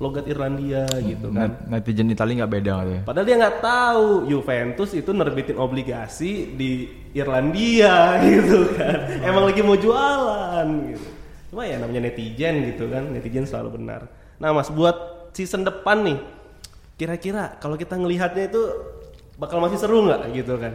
logat 0.00 0.24
Irlandia 0.24 0.88
gitu 0.98 1.28
kan? 1.28 1.60
Net- 1.60 1.84
Netizen 1.84 2.08
Italia 2.08 2.42
nggak 2.42 2.52
beda 2.56 2.72
katanya. 2.80 3.00
Padahal 3.04 3.26
dia 3.28 3.36
nggak 3.36 3.58
tahu 3.60 4.06
Juventus 4.26 4.90
itu 4.96 5.10
nerbitin 5.12 5.60
obligasi 5.60 6.56
di 6.56 6.70
Irlandia 7.12 8.16
gitu 8.24 8.72
kan. 8.72 9.20
Emang 9.20 9.44
lagi 9.44 9.60
mau 9.60 9.76
jualan 9.76 10.66
gitu. 10.88 11.04
Cuma 11.52 11.68
ya 11.68 11.76
namanya 11.76 12.08
netizen 12.08 12.64
gitu 12.64 12.88
kan, 12.88 13.12
netizen 13.12 13.44
selalu 13.44 13.76
benar. 13.76 14.08
Nah 14.40 14.56
mas 14.56 14.72
buat 14.72 15.28
season 15.36 15.62
depan 15.62 16.00
nih, 16.00 16.18
kira-kira 16.96 17.60
kalau 17.60 17.76
kita 17.76 17.92
ngelihatnya 17.94 18.48
itu 18.48 18.62
bakal 19.36 19.60
masih 19.60 19.76
seru 19.76 20.00
nggak 20.08 20.32
gitu 20.32 20.56
kan? 20.56 20.72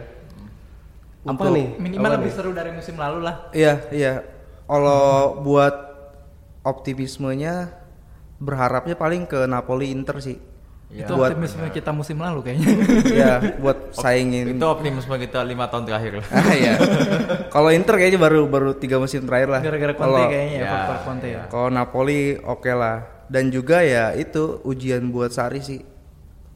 Apa 1.26 1.50
nih? 1.50 1.74
Minimal 1.82 2.06
Apa 2.06 2.14
lebih 2.22 2.30
nih? 2.30 2.36
seru 2.38 2.50
dari 2.54 2.70
musim 2.70 2.94
lalu 2.94 3.26
lah. 3.26 3.50
Iya, 3.50 3.90
iya. 3.90 4.22
Kalau 4.70 5.42
buat 5.42 5.74
optimismenya 6.62 7.70
berharapnya 8.38 8.94
paling 8.94 9.24
ke 9.24 9.44
Napoli 9.44 9.90
Inter 9.90 10.18
sih. 10.18 10.36
Iya. 10.86 11.02
Itu 11.02 11.18
Buat 11.18 11.34
optimisme 11.34 11.66
kita 11.68 11.90
musim 11.90 12.16
lalu 12.16 12.46
kayaknya. 12.46 12.68
ya 13.10 13.32
buat 13.58 13.90
saingin. 13.92 14.54
Itu 14.54 14.64
optimisme 14.64 15.18
kita 15.18 15.42
lima 15.42 15.66
tahun 15.66 15.82
terakhir 15.84 16.22
lah. 16.22 16.26
Ah 16.30 16.54
iya. 16.54 16.74
Kalau 17.50 17.74
Inter 17.74 17.94
kayaknya 17.96 18.20
baru 18.20 18.46
baru 18.46 18.70
tiga 18.72 18.96
musim 18.96 19.26
terakhir 19.26 19.50
lah. 19.50 19.60
Gara-gara 19.60 19.92
Conte 19.92 20.06
Kalau- 20.06 20.30
kayaknya 20.30 20.54
ya, 20.54 20.62
Ya, 20.62 20.70
faktor 20.70 20.96
Conte 21.02 21.28
ya. 21.28 21.42
Kalau 21.48 21.68
Napoli 21.68 22.20
oke 22.38 22.70
lah. 22.70 22.96
Dan 23.26 23.50
juga 23.50 23.82
ya 23.82 24.14
itu 24.14 24.62
ujian 24.62 25.10
buat 25.10 25.34
Sari 25.34 25.58
sih. 25.58 25.82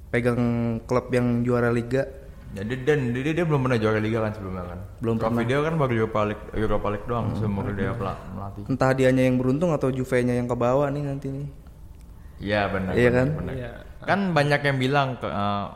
Pegang 0.08 0.38
klub 0.84 1.10
yang 1.10 1.42
juara 1.42 1.70
liga. 1.70 2.06
Jadi 2.50 2.82
dan 2.82 3.10
dia, 3.10 3.30
dia 3.30 3.46
belum 3.46 3.62
pernah 3.62 3.78
juara 3.78 3.98
liga 3.98 4.18
kan 4.20 4.30
sebelumnya 4.30 4.64
kan. 4.64 4.78
Belum 4.98 5.14
Trofi 5.18 5.42
dia 5.44 5.58
kan 5.60 5.74
baru 5.74 5.92
Europa 5.96 6.20
League, 6.24 6.44
Europa 6.52 6.88
League 6.88 7.06
doang 7.06 7.26
seumur 7.34 7.66
dia 7.70 7.94
pela- 7.94 8.18
melatih. 8.28 8.62
Entah 8.66 8.90
dianya 8.90 9.22
yang 9.22 9.38
beruntung 9.38 9.70
atau 9.70 9.86
Juve-nya 9.86 10.34
yang 10.34 10.46
ke 10.46 10.54
bawah 10.54 10.86
nih 10.86 11.02
nanti 11.02 11.30
nih. 11.30 11.46
Iya 12.40 12.66
benar. 12.66 12.92
Iya 12.92 13.10
kan? 13.10 13.26
benar. 13.34 13.54
Iya. 13.54 13.70
Kan 14.00 14.20
banyak 14.32 14.60
yang 14.62 14.76
bilang 14.76 15.08
ke 15.14 15.28
eh, 15.28 15.66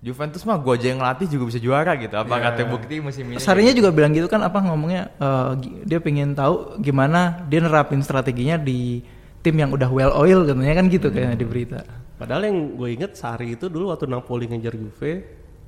Juventus 0.00 0.44
mah 0.44 0.56
gua 0.56 0.76
aja 0.76 0.86
yang 0.86 1.00
ngelatih 1.00 1.26
juga 1.26 1.44
bisa 1.48 1.58
juara 1.58 1.96
gitu. 1.96 2.12
Apa 2.12 2.28
Iya. 2.30 2.44
kata 2.46 2.60
bukti 2.68 2.94
musim 3.00 3.24
ini? 3.26 3.40
Sarinya 3.40 3.72
juga 3.72 3.88
bilang 3.88 4.12
gitu 4.12 4.28
kan 4.28 4.40
apa 4.40 4.60
ngomongnya 4.60 5.08
eh, 5.10 5.50
gi- 5.58 5.74
dia 5.82 5.98
pengen 5.98 6.32
tahu 6.32 6.76
gimana 6.78 7.20
dia 7.44 7.58
nerapin 7.58 7.98
strateginya 7.98 8.54
di 8.54 9.00
tim 9.40 9.54
yang 9.54 9.70
udah 9.70 9.88
well 9.88 10.12
oil 10.14 10.44
katanya 10.44 10.74
kan 10.74 10.86
gitu 10.86 11.08
kayaknya 11.08 11.34
di 11.34 11.46
berita. 11.46 11.80
Padahal 12.14 12.46
yang 12.46 12.58
gue 12.74 12.88
inget 12.90 13.12
Sari 13.14 13.52
itu 13.52 13.66
dulu 13.66 13.90
waktu 13.90 14.06
Napoli 14.06 14.46
ngejar 14.46 14.72
Juve, 14.72 15.12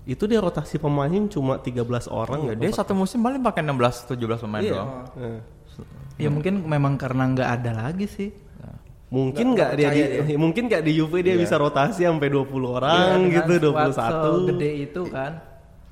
itu 0.05 0.25
dia 0.25 0.39
rotasi 0.39 0.77
pemain 0.77 1.11
cuma 1.27 1.59
13 1.59 1.81
orang. 2.07 2.41
Iya, 2.47 2.55
dia 2.57 2.71
satu 2.71 2.93
musim 2.93 3.19
paling 3.19 3.41
pakai 3.41 3.61
16 3.61 4.07
17 4.07 4.17
pemain 4.39 4.63
Iya. 4.63 4.73
doang. 4.73 4.91
Eh. 5.19 5.41
Ya 6.17 6.29
mungkin 6.29 6.61
memang 6.63 6.97
karena 6.97 7.25
nggak 7.27 7.49
ada 7.55 7.71
lagi 7.83 8.07
sih. 8.07 8.31
Mungkin 9.15 9.55
nggak 9.55 9.71
dia, 9.79 9.89
di, 9.95 10.35
mungkin 10.35 10.67
nggak 10.67 10.83
di 10.83 10.99
Juve 10.99 11.23
dia 11.23 11.39
bisa 11.39 11.55
rotasi 11.55 12.03
sampai 12.03 12.27
20 12.27 12.43
orang 12.67 13.31
Iya, 13.31 13.39
gitu, 13.39 13.71
dengan 13.71 13.95
squad 13.95 14.15
21. 14.19 14.51
segede 14.51 14.71
itu 14.83 15.03
kan. 15.07 15.33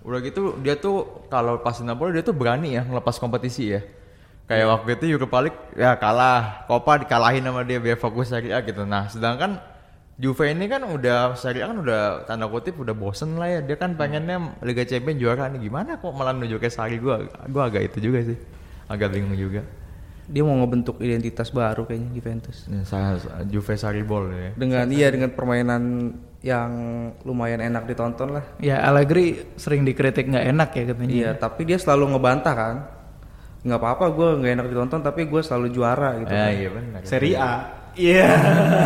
Udah 0.03 0.19
gitu 0.21 0.43
dia 0.61 0.75
tuh 0.75 1.25
kalau 1.31 1.63
pas 1.63 1.79
di 1.79 1.87
Napoli 1.87 2.11
dia 2.11 2.27
tuh 2.27 2.35
berani 2.35 2.75
ya 2.75 2.83
ngelepas 2.83 3.17
kompetisi 3.23 3.71
ya. 3.71 3.81
Kayak 4.45 4.67
waktu 4.67 4.89
itu 4.99 5.05
Europa 5.15 5.39
League 5.41 5.61
ya 5.79 5.97
kalah, 5.97 6.67
Copa 6.69 7.01
dikalahin 7.01 7.47
sama 7.47 7.63
dia 7.65 7.79
biar 7.81 7.97
fokus 7.97 8.29
Serie 8.29 8.53
A 8.53 8.61
gitu. 8.61 8.83
Nah, 8.85 9.09
sedangkan 9.09 9.63
Juve 10.15 10.51
ini 10.53 10.69
kan 10.69 10.85
udah 10.85 11.39
Serie 11.39 11.65
A 11.65 11.71
kan 11.71 11.79
udah 11.81 12.29
tanda 12.29 12.51
kutip 12.51 12.77
udah 12.77 12.93
bosen 12.93 13.39
lah 13.39 13.49
ya. 13.49 13.61
Dia 13.63 13.79
kan 13.79 13.97
pengennya 13.97 14.59
Liga 14.61 14.85
Champions 14.85 15.23
juara 15.23 15.49
nih. 15.49 15.71
Gimana 15.71 15.97
kok 15.97 16.13
malah 16.13 16.37
nunjuk 16.37 16.61
ke 16.61 16.69
Sari 16.69 16.99
gua? 17.01 17.25
Gua 17.49 17.71
agak 17.71 17.95
itu 17.95 18.11
juga 18.11 18.27
sih. 18.27 18.37
Agak 18.91 19.17
bingung 19.17 19.33
juga. 19.39 19.65
Dia 20.25 20.41
mau 20.41 20.57
ngebentuk 20.57 20.97
identitas 21.05 21.53
baru 21.53 21.85
kayaknya 21.85 22.11
Juventus. 22.17 22.65
Ya, 22.65 22.81
saya 22.89 23.21
Juve 23.45 23.77
Sari 23.77 24.01
Ball 24.01 24.33
ya. 24.33 24.51
Dengan 24.57 24.87
iya 24.89 25.13
dengan 25.13 25.33
permainan 25.37 26.15
yang 26.45 26.71
lumayan 27.25 27.61
enak 27.61 27.89
ditonton 27.89 28.37
lah. 28.41 28.45
Ya 28.61 28.81
Allegri 28.85 29.57
sering 29.57 29.85
dikritik 29.85 30.29
nggak 30.29 30.47
enak 30.53 30.71
ya 30.77 30.85
katanya. 30.93 31.13
Iya, 31.13 31.31
tapi 31.37 31.69
dia 31.69 31.77
selalu 31.77 32.17
ngebantah 32.17 32.55
kan. 32.57 32.77
Nggak 33.65 33.81
apa-apa 33.81 34.05
gue 34.13 34.29
nggak 34.45 34.53
enak 34.61 34.67
ditonton 34.73 35.01
tapi 35.01 35.25
gue 35.25 35.41
selalu 35.41 35.67
juara 35.73 36.21
gitu. 36.21 36.33
Ya, 36.33 36.47
iya 36.53 36.69
benar. 36.73 37.01
Serie 37.05 37.37
A. 37.37 37.53
Iya. 37.97 38.29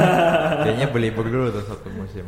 Kayaknya 0.67 0.87
beli 0.91 1.09
dulu 1.15 1.47
tuh 1.51 1.65
satu 1.67 1.89
musim. 1.95 2.27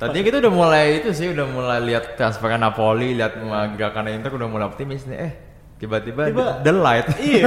Tadinya 0.00 0.24
kita 0.24 0.36
udah 0.40 0.52
mulai 0.52 1.04
itu 1.04 1.12
sih, 1.12 1.28
udah 1.28 1.44
mulai 1.44 1.84
lihat 1.84 2.16
transferan 2.16 2.56
Napoli, 2.56 3.12
lihat 3.12 3.36
gerakan 3.76 4.08
Inter 4.08 4.32
udah 4.32 4.48
mulai 4.48 4.64
optimis 4.64 5.04
nih. 5.04 5.18
Eh, 5.20 5.32
tiba-tiba 5.76 6.22
Tiba- 6.32 6.60
the, 6.64 6.72
the 6.72 6.72
light. 6.72 7.06
iya. 7.30 7.44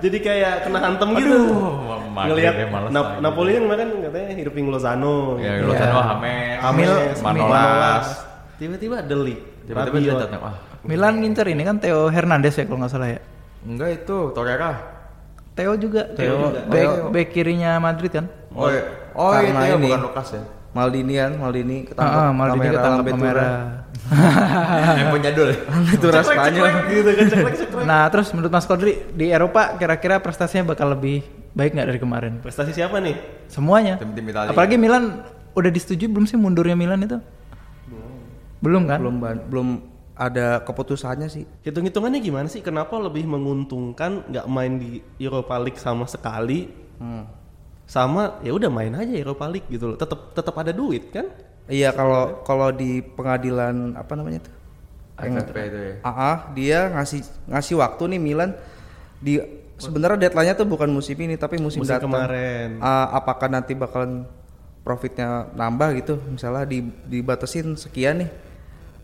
Jadi 0.00 0.18
kayak 0.18 0.54
kena 0.64 0.78
hantem 0.80 1.08
gitu. 1.16 1.36
Aduh, 1.36 2.00
Ngelihat 2.18 2.54
lagi. 2.66 3.20
Napoli 3.20 3.50
kan 3.54 3.62
kemarin 3.68 3.88
katanya 4.02 4.28
hidupin 4.34 4.64
Lozano. 4.68 5.36
Ya, 5.38 5.60
gitu. 5.60 5.70
Lozano, 5.70 5.98
James, 6.00 6.88
James, 6.88 7.20
Manolas. 7.22 8.06
Tiba-tiba 8.58 8.96
delik. 9.04 9.40
Tiba-tiba 9.68 9.96
dia 10.00 10.14
datang, 10.16 10.40
ah, 10.42 10.54
Milan 10.82 11.20
ngincer 11.20 11.46
ini 11.46 11.62
kan 11.62 11.76
Theo 11.76 12.08
Hernandez 12.08 12.56
ya 12.56 12.64
kalau 12.64 12.80
nggak 12.80 12.90
salah 12.90 13.08
ya. 13.12 13.20
enggak 13.62 14.02
itu 14.02 14.16
Torreira. 14.32 14.72
Theo 15.52 15.74
juga. 15.76 16.08
Theo 16.14 16.34
juga. 16.48 16.60
Back, 16.64 16.88
Theo. 16.88 17.04
back 17.12 17.28
kirinya 17.30 17.76
Madrid 17.76 18.10
kan. 18.14 18.26
Oh, 18.54 18.70
iya. 18.70 18.82
oh 19.12 19.34
iya, 19.36 19.50
Karena 19.52 19.60
Theo 19.60 19.76
ini. 19.76 19.86
bukan 19.90 20.02
Lukas 20.08 20.28
ya. 20.32 20.42
Maldini 20.78 21.14
kan, 21.16 21.30
Maldini 21.34 21.76
ketangkep 21.84 22.14
Ah, 22.14 22.22
ah, 22.22 22.30
Maldini 22.30 22.54
kamera 22.60 22.70
ketangkap 22.72 23.02
Lambetura. 23.02 23.18
kamera. 23.18 23.48
Yang 24.98 25.08
punya 25.10 25.30
dul. 25.34 25.50
Lambetura 25.52 26.18
Spanyol. 26.22 26.66
gitu 26.86 27.10
kan 27.10 27.26
ceklek 27.26 27.54
ceklek. 27.58 27.84
Nah 27.84 28.02
terus 28.08 28.26
menurut 28.30 28.52
Mas 28.52 28.64
Kodri 28.64 28.92
di 29.10 29.26
Eropa 29.28 29.74
kira-kira 29.74 30.16
prestasinya 30.16 30.70
bakal 30.70 30.94
lebih 30.94 31.20
baik 31.52 31.74
nggak 31.74 31.88
dari 31.88 31.98
kemarin? 31.98 32.32
Prestasi 32.38 32.70
siapa 32.70 33.02
nih? 33.02 33.18
Semuanya. 33.46 33.98
Tim-tim 33.98 34.22
Italia. 34.24 34.48
Apalagi 34.48 34.78
Milan 34.78 35.26
udah 35.52 35.68
disetujui 35.68 36.06
belum 36.06 36.24
sih 36.24 36.38
mundurnya 36.38 36.72
Milan 36.72 37.02
itu? 37.02 37.18
Belum 38.58 38.86
kan? 38.86 38.98
Belum 39.02 39.16
belum 39.50 39.68
ada 40.14 40.58
keputusannya 40.60 41.28
sih. 41.28 41.46
Hitung-hitungannya 41.62 42.18
gimana 42.18 42.46
sih? 42.46 42.58
Kenapa 42.58 42.98
lebih 42.98 43.22
menguntungkan 43.24 44.26
nggak 44.26 44.46
main 44.46 44.72
di 44.76 44.98
Europa 45.16 45.54
League 45.58 45.78
sama 45.78 46.06
sekali? 46.06 46.66
Hmm. 46.98 47.22
Sama 47.88 48.36
ya 48.44 48.52
udah 48.52 48.68
main 48.68 48.92
aja 48.92 49.08
Europa 49.16 49.48
League 49.48 49.64
gitu 49.72 49.90
loh. 49.90 49.96
Tetap 49.96 50.36
tetap 50.36 50.52
ada 50.60 50.76
duit 50.76 51.08
kan? 51.08 51.24
Iya 51.68 51.96
kalau 51.96 52.44
kalau 52.44 52.68
di 52.68 53.00
pengadilan 53.00 53.96
apa 53.96 54.12
namanya 54.12 54.44
tuh? 54.44 54.54
FFP 55.18 55.56
itu 55.72 55.78
ya. 55.80 55.94
AA 56.04 56.32
dia 56.54 56.78
ngasih 56.94 57.20
ngasih 57.48 57.74
waktu 57.80 58.02
nih 58.14 58.20
Milan 58.20 58.50
di 59.18 59.40
sebenarnya 59.80 60.28
deadline-nya 60.28 60.54
tuh 60.54 60.68
bukan 60.68 60.86
musim 60.92 61.16
ini 61.18 61.34
tapi 61.34 61.58
musim, 61.58 61.82
Musim 61.82 61.96
datang. 61.96 62.12
kemarin. 62.12 62.78
Ah, 62.78 63.18
apakah 63.18 63.48
nanti 63.50 63.72
bakalan 63.74 64.28
profitnya 64.86 65.48
nambah 65.56 65.96
gitu? 65.98 66.14
Misalnya 66.28 66.68
di 66.68 66.84
dibatasin 67.08 67.74
sekian 67.74 68.22
nih. 68.22 68.30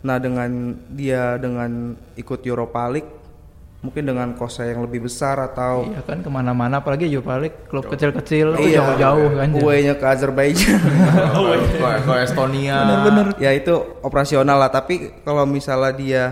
Nah 0.04 0.20
dengan 0.20 0.76
dia 0.92 1.40
dengan 1.40 1.96
ikut 2.14 2.44
Europa 2.44 2.84
League 2.92 3.23
mungkin 3.84 4.08
dengan 4.08 4.32
kosnya 4.32 4.72
yang 4.72 4.80
lebih 4.80 5.04
besar 5.04 5.36
atau 5.36 5.84
Iya 5.84 6.00
kan 6.00 6.24
ke 6.24 6.30
mana-mana 6.32 6.80
apalagi 6.80 7.04
Europa 7.04 7.36
League 7.36 7.68
klub 7.68 7.84
kecil-kecil 7.84 8.56
tuh 8.56 8.64
Iya, 8.64 8.80
jauh-jauh 8.80 9.28
kan. 9.36 9.48
away-nya 9.52 9.94
ke 9.94 10.04
Azerbaijan. 10.08 10.80
Kayak 12.08 12.24
Estonia. 12.32 12.76
Bener-bener. 12.80 13.26
ya 13.36 13.52
itu 13.52 13.74
operasional 14.00 14.56
lah 14.56 14.72
tapi 14.72 15.12
kalau 15.20 15.44
misalnya 15.44 15.92
dia 15.92 16.24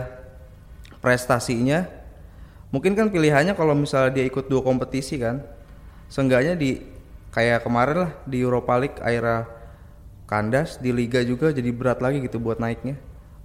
prestasinya 0.98 1.84
mungkin 2.72 2.96
kan 2.96 3.12
pilihannya 3.12 3.52
kalau 3.52 3.76
misalnya 3.76 4.16
dia 4.16 4.24
ikut 4.24 4.48
dua 4.48 4.64
kompetisi 4.64 5.20
kan 5.20 5.44
seenggaknya 6.08 6.56
di 6.56 6.80
kayak 7.28 7.64
kemarin 7.64 8.08
lah 8.08 8.12
di 8.24 8.40
Europa 8.40 8.80
League 8.80 8.96
akhirnya 8.96 9.44
kandas 10.24 10.80
di 10.80 10.88
liga 10.88 11.20
juga 11.20 11.52
jadi 11.52 11.68
berat 11.68 12.00
lagi 12.00 12.24
gitu 12.24 12.40
buat 12.40 12.56
naiknya 12.56 12.96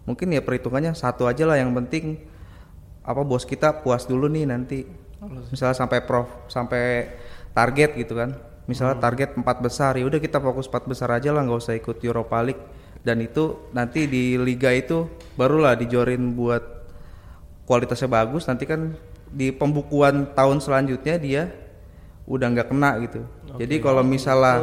mungkin 0.07 0.31
ya 0.31 0.39
perhitungannya 0.39 0.95
satu 0.95 1.27
aja 1.27 1.43
lah 1.43 1.59
yang 1.59 1.75
penting 1.75 2.23
apa 3.07 3.23
bos 3.23 3.47
kita 3.47 3.79
puas 3.79 4.03
dulu 4.03 4.27
nih 4.27 4.43
nanti. 4.43 4.83
Misalnya 5.49 5.73
sampai 5.73 6.03
prof 6.03 6.27
sampai 6.51 7.07
target 7.55 7.95
gitu 7.95 8.19
kan. 8.19 8.35
Misalnya 8.67 8.99
target 8.99 9.39
empat 9.39 9.63
besar 9.63 9.95
ya 9.95 10.03
udah 10.03 10.19
kita 10.19 10.43
fokus 10.43 10.67
empat 10.67 10.83
besar 10.91 11.09
aja 11.15 11.31
lah 11.31 11.47
nggak 11.47 11.59
usah 11.63 11.79
ikut 11.79 12.03
Europa 12.03 12.43
League. 12.43 12.59
Dan 13.01 13.23
itu 13.23 13.71
nanti 13.71 14.03
di 14.11 14.35
liga 14.35 14.75
itu 14.75 15.07
barulah 15.39 15.79
dijorin 15.79 16.35
buat 16.35 16.59
kualitasnya 17.63 18.11
bagus 18.11 18.43
nanti 18.51 18.67
kan 18.67 18.95
di 19.31 19.51
pembukuan 19.55 20.35
tahun 20.35 20.59
selanjutnya 20.59 21.15
dia 21.15 21.43
udah 22.27 22.47
nggak 22.51 22.67
kena 22.75 22.91
gitu. 23.07 23.23
Jadi 23.55 23.75
kalau 23.79 24.03
misalnya 24.03 24.59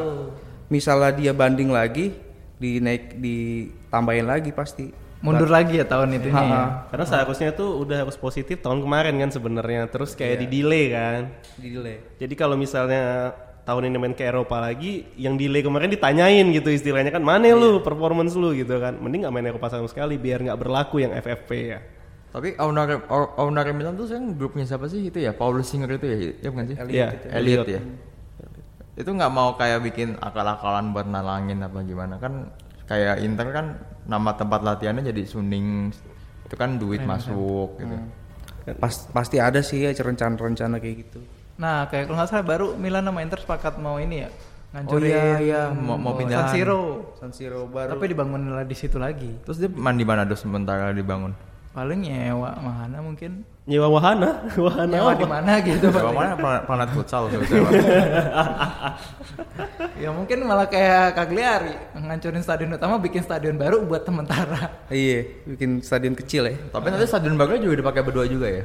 misalnya 0.68 1.10
dia 1.16 1.32
banding 1.32 1.72
lagi 1.72 2.12
dinaik 2.60 3.16
ditambahin 3.16 4.28
lagi 4.28 4.52
pasti. 4.52 5.03
Mundur 5.24 5.48
lagi 5.48 5.80
ya 5.80 5.88
tahun 5.88 6.20
itu 6.20 6.28
ya. 6.28 6.84
Karena 6.92 7.06
seharusnya 7.08 7.56
tuh 7.56 7.80
udah 7.80 8.04
harus 8.04 8.20
positif 8.20 8.60
tahun 8.60 8.84
kemarin 8.84 9.16
kan 9.16 9.30
sebenarnya, 9.32 9.88
terus 9.88 10.12
kayak 10.12 10.44
di 10.44 10.60
delay 10.60 10.92
kan. 10.92 11.32
Di 11.56 11.72
delay. 11.72 11.96
Jadi 12.20 12.34
kalau 12.36 12.60
misalnya 12.60 13.32
tahun 13.64 13.88
ini 13.88 13.96
main 13.96 14.12
ke 14.12 14.28
Eropa 14.28 14.60
lagi, 14.60 15.08
yang 15.16 15.40
delay 15.40 15.64
kemarin 15.64 15.88
ditanyain 15.88 16.44
gitu 16.52 16.68
istilahnya 16.68 17.08
kan, 17.08 17.24
mana 17.24 17.48
lu 17.56 17.80
performance 17.80 18.36
lu 18.36 18.52
gitu 18.52 18.76
kan. 18.76 19.00
Mending 19.00 19.24
nggak 19.24 19.32
main 19.32 19.48
Eropa 19.48 19.72
sama 19.72 19.88
sekali 19.88 20.20
biar 20.20 20.44
nggak 20.44 20.60
berlaku 20.60 21.00
yang 21.00 21.16
FFP 21.16 21.50
ya. 21.72 21.80
Tapi 22.28 22.58
owner 22.60 23.08
owner 23.40 23.64
Milan 23.72 23.96
tuh 23.96 24.10
sekarang 24.10 24.36
grupnya 24.36 24.68
siapa 24.68 24.90
sih 24.92 25.08
itu 25.08 25.22
ya? 25.22 25.32
Paul 25.32 25.64
Singer 25.64 25.88
itu 25.96 26.04
ya? 26.04 26.16
Ya 26.44 26.48
bukan 26.52 26.64
sih? 26.68 26.76
Iya, 26.92 27.06
Elliot 27.32 27.64
ya. 27.64 27.80
Itu 28.98 29.08
nggak 29.08 29.32
mau 29.32 29.56
kayak 29.56 29.80
bikin 29.88 30.20
akal-akalan 30.20 30.92
buat 30.92 31.08
nalangin 31.08 31.64
apa 31.64 31.80
gimana 31.80 32.20
kan? 32.20 32.52
Kayak 32.84 33.16
Inter 33.24 33.48
kan 33.50 33.66
nama 34.04 34.36
tempat 34.36 34.60
latihannya 34.60 35.04
jadi 35.08 35.22
Suning 35.24 35.88
itu 36.44 36.54
kan 36.60 36.76
duit 36.76 37.00
masuk 37.02 37.80
gitu. 37.80 37.96
Pas, 38.80 38.94
pasti 39.12 39.36
ada 39.40 39.60
sih 39.60 39.84
ya 39.84 39.92
rencana-rencana 39.92 40.80
kayak 40.80 40.96
gitu. 41.08 41.20
Nah, 41.60 41.86
kayak 41.88 42.08
kalau 42.08 42.16
nggak 42.20 42.28
salah 42.32 42.44
baru 42.44 42.66
Milan 42.76 43.04
sama 43.04 43.20
Inter 43.20 43.40
sepakat 43.40 43.76
mau 43.80 43.96
ini 44.00 44.24
ya. 44.24 44.30
Oh 44.30 44.42
Ngancurin 44.74 45.06
iya 45.06 45.24
iya 45.38 45.62
mau, 45.70 45.94
mau 45.94 46.18
San 46.18 46.26
pindahan. 46.26 46.50
Siro. 46.50 46.82
San 47.14 47.30
Siro 47.30 47.70
baru. 47.70 47.94
Tapi 47.94 48.10
dibangun 48.10 48.42
lah 48.50 48.66
di 48.66 48.74
situ 48.74 48.98
lagi. 48.98 49.30
Terus 49.46 49.62
dia 49.62 49.70
mandi 49.70 50.02
mana 50.02 50.26
dos 50.26 50.42
sementara 50.42 50.90
dibangun? 50.90 51.30
Paling 51.74 52.06
nyewa 52.06 52.54
mana 52.62 53.02
mungkin. 53.02 53.42
Nyewa 53.66 53.90
wahana, 53.90 54.46
wahana 54.62 54.94
Nyewa 54.94 55.12
di 55.18 55.26
mana 55.26 55.52
gitu. 55.58 55.90
Coba 55.90 56.14
mana 56.14 56.34
planet, 56.70 56.88
futsal 56.94 57.26
sebetulnya. 57.34 57.74
ya 60.06 60.14
mungkin 60.14 60.46
malah 60.46 60.70
kayak 60.70 61.18
Cagliari 61.18 61.74
ngancurin 61.98 62.46
stadion 62.46 62.78
utama 62.78 63.02
bikin 63.02 63.26
stadion 63.26 63.58
baru 63.58 63.82
buat 63.82 64.06
sementara. 64.06 64.86
Iya, 64.86 65.26
bikin 65.50 65.82
stadion 65.82 66.14
kecil 66.14 66.46
ya. 66.46 66.54
Tapi 66.70 66.94
nanti 66.94 67.10
stadion 67.10 67.34
baru 67.34 67.58
juga 67.58 67.74
dipakai 67.82 68.06
berdua 68.06 68.30
juga 68.30 68.46
ya? 68.46 68.64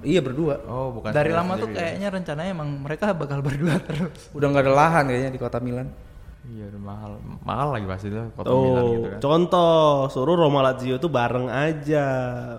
Iya 0.00 0.24
berdua. 0.24 0.64
Oh 0.64 0.96
bukan. 0.96 1.12
Dari 1.12 1.36
lama 1.36 1.60
tuh 1.60 1.68
sendiri. 1.68 1.76
kayaknya 1.76 2.08
rencananya 2.08 2.50
emang 2.56 2.68
mereka 2.80 3.12
bakal 3.12 3.44
berdua 3.44 3.76
terus. 3.84 4.32
Udah 4.32 4.48
nggak 4.48 4.64
ada 4.64 4.72
lahan 4.72 5.04
kayaknya 5.12 5.30
di 5.36 5.40
kota 5.40 5.60
Milan. 5.60 5.92
Iya 6.40 6.72
udah 6.72 6.80
mahal, 6.80 7.12
mahal 7.44 7.68
lagi 7.76 7.84
pasti 7.84 8.08
tuh 8.08 8.32
kota 8.32 8.48
Milan 8.48 8.80
Tuh, 8.80 8.92
gitu 8.96 9.08
kan. 9.12 9.20
contoh 9.20 9.80
suruh 10.08 10.36
Roma 10.40 10.60
Lazio 10.64 10.96
tuh 10.96 11.12
bareng 11.12 11.52
aja. 11.52 12.04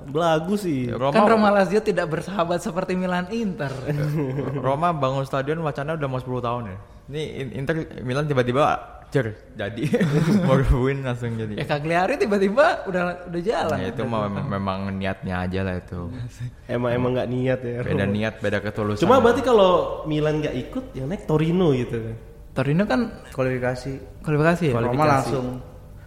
Belagu 0.06 0.54
sih. 0.54 0.86
Ya, 0.86 1.02
Roma, 1.02 1.14
Kan 1.18 1.26
Roma 1.26 1.50
Lazio 1.50 1.82
tidak 1.82 2.14
bersahabat 2.14 2.62
seperti 2.62 2.94
Milan 2.94 3.26
Inter. 3.34 3.74
Roma 4.66 4.94
bangun 4.94 5.26
stadion 5.26 5.66
wacana 5.66 5.98
udah 5.98 6.08
mau 6.08 6.22
10 6.22 6.30
tahun 6.46 6.64
ya. 6.70 6.78
Ini 7.10 7.22
In- 7.42 7.54
Inter 7.66 7.76
Milan 8.06 8.30
tiba-tiba 8.30 8.64
cer 9.12 9.36
jadi 9.60 9.84
mau 10.48 10.56
win 10.88 11.04
langsung 11.04 11.36
ya 11.36 11.44
jadi. 11.44 11.66
Cagliari 11.66 12.16
tiba-tiba 12.16 12.86
udah 12.86 13.28
udah 13.28 13.42
jalan. 13.44 13.76
Nah, 13.76 13.90
itu 13.92 14.02
mah 14.08 14.20
memang, 14.30 14.46
memang 14.48 14.80
niatnya 14.94 15.42
aja 15.44 15.66
lah 15.66 15.76
itu. 15.82 16.08
Emang 16.72 16.96
emang 16.96 17.12
nggak 17.18 17.28
niat 17.28 17.60
ya. 17.66 17.82
Beda 17.84 18.06
niat, 18.08 18.34
beda 18.40 18.62
ketulusan. 18.62 19.02
Cuma 19.04 19.20
berarti 19.20 19.42
kalau 19.42 20.06
Milan 20.08 20.40
nggak 20.40 20.56
ikut, 20.70 20.96
yang 20.96 21.12
naik 21.12 21.26
Torino 21.28 21.74
gitu 21.76 21.98
kan. 21.98 22.18
Torino 22.52 22.84
kan 22.84 23.00
Kualifikasi. 23.30 23.92
kualifikasi 24.20 24.64
ya. 24.66 24.74
Roma 24.76 25.06
langsung. 25.10 25.64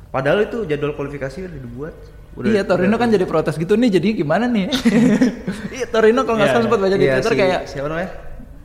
Padahal 0.09 0.45
itu 0.45 0.63
jadwal 0.65 0.93
kualifikasi 0.93 1.37
udah 1.43 1.59
dibuat. 1.59 1.95
Udah, 2.35 2.51
iya 2.51 2.63
Torino 2.63 2.95
kan 2.95 3.09
jadi 3.09 3.25
protes 3.25 3.55
gitu 3.55 3.75
nih 3.75 3.91
jadi 3.93 4.09
gimana 4.17 4.45
nih? 4.47 4.67
iya 5.77 5.87
Torino 5.87 6.23
kalau 6.23 6.37
nggak 6.37 6.49
salah 6.49 6.59
Iya. 6.59 6.67
sempat 6.67 6.79
baca 6.81 6.95
di 6.95 7.05
Iya, 7.05 7.15
Twitter 7.17 7.31
si- 7.31 7.41
kayak 7.41 7.61
siapa 7.65 7.87
namanya? 7.89 8.11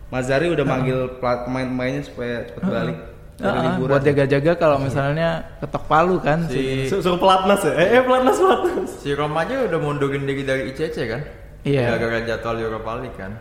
Mazari 0.10 0.48
udah 0.50 0.66
manggil 0.66 1.00
plat- 1.18 1.46
pemain-pemainnya 1.46 2.02
supaya 2.02 2.36
cepat 2.44 2.64
balik 2.66 2.98
"Ah, 3.40 3.46
ah, 3.46 3.62
liburan. 3.72 3.88
buat 3.88 4.02
jaga-jaga 4.04 4.52
kalau 4.58 4.78
misalnya 4.80 5.30
ketok 5.60 5.84
palu 5.86 6.18
kan 6.18 6.44
si 6.46 6.60
si 6.84 6.90
Su- 6.90 7.00
Suruh 7.00 7.16
pelatnas 7.16 7.62
ya? 7.62 7.74
Eh, 7.74 7.88
eh 7.94 8.02
pelatnas 8.02 8.36
pelatnas. 8.36 8.90
si 9.00 9.10
Roma 9.14 9.40
aja 9.40 9.64
udah 9.64 9.80
mundurin 9.80 10.26
diri 10.26 10.42
dari 10.42 10.62
ICC 10.68 10.98
kan? 11.08 11.22
Iya. 11.62 11.94
Gara-gara 11.94 12.20
jadwal 12.26 12.58
Europa 12.60 12.92
League 12.98 13.16
kan. 13.16 13.32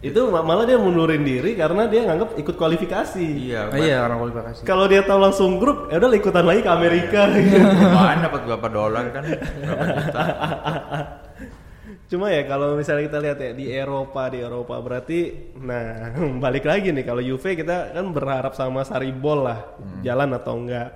Itu 0.00 0.32
ma- 0.32 0.40
malah 0.40 0.64
dia 0.64 0.80
mundurin 0.80 1.20
diri 1.20 1.52
karena 1.52 1.84
dia 1.84 2.08
nganggap 2.08 2.40
ikut 2.40 2.56
kualifikasi. 2.56 3.20
Iya. 3.20 3.68
Ah, 3.68 3.76
iya 3.76 3.96
orang 4.00 4.16
kualifikasi. 4.24 4.60
Kalau 4.64 4.88
dia 4.88 5.04
tahu 5.04 5.20
langsung 5.20 5.60
grup, 5.60 5.92
ya 5.92 6.00
udah 6.00 6.08
ikutan 6.16 6.44
lagi 6.48 6.64
ke 6.64 6.70
Amerika. 6.72 7.28
gitu. 7.36 7.60
Main 7.92 8.24
dapat 8.24 8.40
berapa 8.48 8.66
dolar 8.72 9.04
kan? 9.12 9.22
Berapa 9.28 9.84
juta? 9.92 10.22
Cuma 12.10 12.26
ya 12.26 12.42
kalau 12.42 12.74
misalnya 12.74 13.06
kita 13.06 13.18
lihat 13.22 13.38
ya 13.38 13.52
di 13.54 13.66
Eropa 13.70 14.26
di 14.34 14.42
Eropa 14.42 14.74
berarti, 14.82 15.20
nah 15.62 16.10
balik 16.44 16.66
lagi 16.66 16.90
nih 16.90 17.06
kalau 17.06 17.22
Juve 17.22 17.54
kita 17.54 17.94
kan 17.94 18.06
berharap 18.10 18.58
sama 18.58 18.82
Saribol 18.82 19.46
lah 19.46 19.78
jalan 20.02 20.34
atau 20.34 20.58
enggak. 20.58 20.90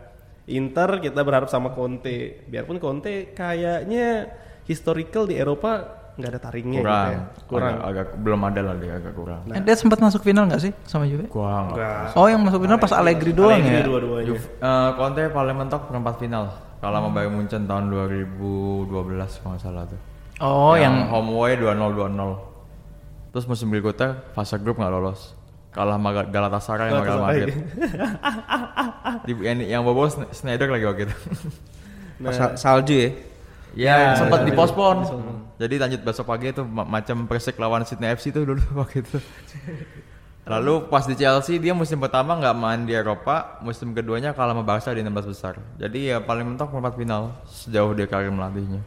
Inter 0.45 1.01
kita 1.01 1.25
berharap 1.25 1.49
sama 1.49 1.73
Conte. 1.73 2.45
Biarpun 2.49 2.77
Conte 2.77 3.33
kayaknya 3.33 4.29
historical 4.67 5.25
di 5.25 5.39
Eropa 5.39 6.04
nggak 6.15 6.31
ada 6.31 6.41
taringnya 6.41 6.79
Kurang. 6.79 6.95
gitu 7.03 7.11
ya. 7.11 7.21
Kurang. 7.51 7.75
Agak, 7.75 7.85
agak- 7.85 8.15
belum 8.23 8.41
ada 8.45 8.61
lah 8.63 8.75
dia 8.79 8.93
agak 8.95 9.13
kurang. 9.13 9.41
Eh, 9.49 9.61
dia 9.61 9.75
sempat 9.75 9.99
masuk 9.99 10.21
final 10.21 10.47
nggak 10.47 10.63
sih 10.63 10.73
sama 10.85 11.05
Juve? 11.05 11.27
Nggak- 11.27 12.15
Oh 12.15 12.27
yang 12.27 12.41
masuk 12.41 12.63
final 12.63 12.79
pas 12.79 12.95
Allegri 12.95 13.31
doang 13.31 13.59
Allegri 13.59 13.75
ya. 13.75 13.83
dua-duanya. 13.83 14.27
Juve- 14.31 14.51
eh, 14.55 14.91
Conte 14.95 15.23
paling 15.29 15.57
mentok 15.57 15.83
perempat 15.87 16.15
final. 16.17 16.45
Kalah 16.79 17.01
sama 17.01 17.11
Bayern 17.11 17.33
Munchen 17.33 17.65
tahun 17.65 17.89
2012 17.89 18.87
kalau 19.41 19.57
nggak 19.57 19.63
salah 19.63 19.85
tuh. 19.85 20.01
Oh 20.39 20.75
yang, 20.75 21.09
home 21.09 21.33
away 21.33 21.55
2-0 21.55 21.75
2-0. 21.91 22.39
Terus 23.31 23.45
musim 23.47 23.67
berikutnya 23.69 24.23
fase 24.31 24.55
grup 24.59 24.77
nggak 24.77 24.93
lolos. 24.93 25.35
Kalah 25.71 25.97
sama 25.97 26.11
Gal- 26.13 26.31
Galatasaray 26.31 26.87
sama 26.87 27.03
Real 27.03 27.19
Madrid. 27.19 27.55
Di, 29.25 29.33
yang, 29.41 29.59
yang 29.61 29.83
bobo 29.83 30.07
Schneider 30.31 30.71
lagi 30.71 30.85
waktu 30.85 31.03
itu. 31.05 31.17
Pas 32.21 32.31
sal- 32.31 32.55
salju 32.55 32.95
ya. 32.95 33.11
Ya, 33.75 33.97
sempat 34.15 34.47
dipospon. 34.47 35.03
Jadi 35.55 35.75
lanjut 35.79 36.01
besok 36.03 36.27
pagi 36.27 36.51
itu 36.51 36.67
ma- 36.67 36.83
macam 36.85 37.31
Persik 37.31 37.55
lawan 37.57 37.87
Sydney 37.87 38.11
FC 38.11 38.35
itu 38.35 38.43
dulu 38.43 38.59
waktu 38.81 39.07
itu. 39.07 39.19
Lalu 40.45 40.93
pas 40.93 41.09
di 41.09 41.17
Chelsea 41.17 41.57
dia 41.57 41.73
musim 41.73 41.97
pertama 41.97 42.37
nggak 42.37 42.53
main 42.53 42.81
di 42.85 42.93
Eropa, 42.93 43.57
musim 43.65 43.97
keduanya 43.97 44.37
kalah 44.37 44.53
sama 44.53 44.61
Barca 44.61 44.93
di 44.93 45.01
16 45.01 45.33
besar. 45.33 45.57
Jadi 45.81 46.13
ya 46.13 46.21
paling 46.21 46.45
mentok 46.45 46.69
perempat 46.69 47.01
final 47.01 47.23
sejauh 47.49 47.97
dia 47.97 48.05
karir 48.05 48.29
melatihnya. 48.29 48.85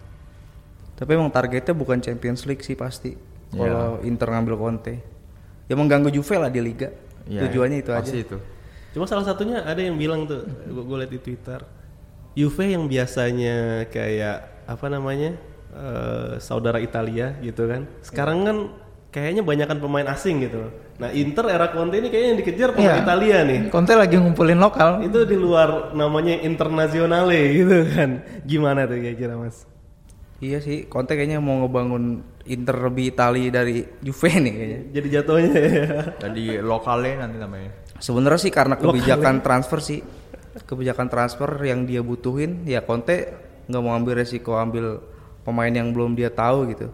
Tapi 0.93 1.17
emang 1.17 1.33
targetnya 1.33 1.73
bukan 1.73 1.97
Champions 1.97 2.45
League 2.45 2.61
sih 2.61 2.77
pasti. 2.77 3.17
Iya. 3.53 3.57
Kalau 3.57 3.89
Inter 4.05 4.27
ngambil 4.29 4.53
Conte. 4.53 4.95
Ya 5.65 5.73
mengganggu 5.73 6.13
Juve 6.13 6.35
lah 6.37 6.53
di 6.53 6.61
liga. 6.61 6.93
Ya, 7.25 7.43
Tujuannya 7.49 7.81
itu 7.81 7.89
aja. 7.89 8.05
pasti 8.05 8.21
itu. 8.21 8.37
Cuma 8.93 9.03
salah 9.03 9.25
satunya 9.25 9.61
ada 9.61 9.81
yang 9.81 9.97
bilang 9.97 10.23
tuh, 10.25 10.45
gue 10.63 10.97
liat 10.97 11.11
di 11.11 11.19
Twitter, 11.19 11.59
Juve 12.33 12.65
yang 12.69 12.85
biasanya 12.85 13.83
kayak 13.89 14.63
apa 14.69 14.85
namanya 14.87 15.35
eh, 15.71 16.31
saudara 16.39 16.77
Italia 16.77 17.35
gitu 17.39 17.67
kan, 17.67 17.87
sekarang 18.01 18.37
kan 18.43 18.57
kayaknya 19.07 19.41
banyakan 19.41 19.77
pemain 19.79 20.07
asing 20.11 20.43
gitu. 20.43 20.67
Nah 20.97 21.13
Inter 21.13 21.45
era 21.49 21.69
Conte 21.69 22.01
ini 22.01 22.09
kayaknya 22.09 22.29
yang 22.33 22.39
dikejar 22.41 22.69
pemain 22.73 22.97
Iya. 22.97 23.03
Italia 23.05 23.37
nih. 23.45 23.59
Conte 23.69 23.93
lagi 23.93 24.15
ngumpulin 24.17 24.57
lokal. 24.57 25.05
Itu 25.05 25.25
di 25.25 25.37
luar 25.37 25.93
namanya 25.93 26.37
internasionale 26.41 27.39
gitu 27.53 27.77
kan. 27.93 28.09
Gimana 28.43 28.89
tuh 28.89 28.97
kira-kira 28.97 29.37
mas? 29.37 29.65
Iya 30.37 30.61
sih, 30.61 30.85
Conte 30.85 31.17
kayaknya 31.17 31.41
mau 31.41 31.65
ngebangun 31.65 32.21
Inter 32.45 32.77
lebih 32.77 33.09
Itali 33.13 33.49
dari 33.49 33.81
Juve 34.01 34.29
nih 34.37 34.53
kayaknya. 34.53 34.79
Jadi 34.93 35.07
jatuhnya 35.09 35.53
ya. 35.57 35.85
Jadi 36.21 36.43
lokalnya 36.61 37.25
nanti 37.25 37.37
namanya. 37.41 37.71
Sebenarnya 37.97 38.41
sih 38.41 38.53
karena 38.53 38.77
kebijakan 38.77 39.41
transfer 39.41 39.81
sih, 39.81 39.99
kebijakan 40.61 41.09
transfer 41.09 41.49
yang 41.65 41.89
dia 41.89 42.05
butuhin, 42.05 42.69
ya 42.69 42.85
Conte 42.85 43.33
nggak 43.65 43.81
mau 43.81 43.97
ambil 43.97 44.21
resiko 44.21 44.53
ambil 44.61 45.01
pemain 45.47 45.71
yang 45.71 45.95
belum 45.95 46.11
dia 46.11 46.27
tahu 46.27 46.75
gitu. 46.75 46.91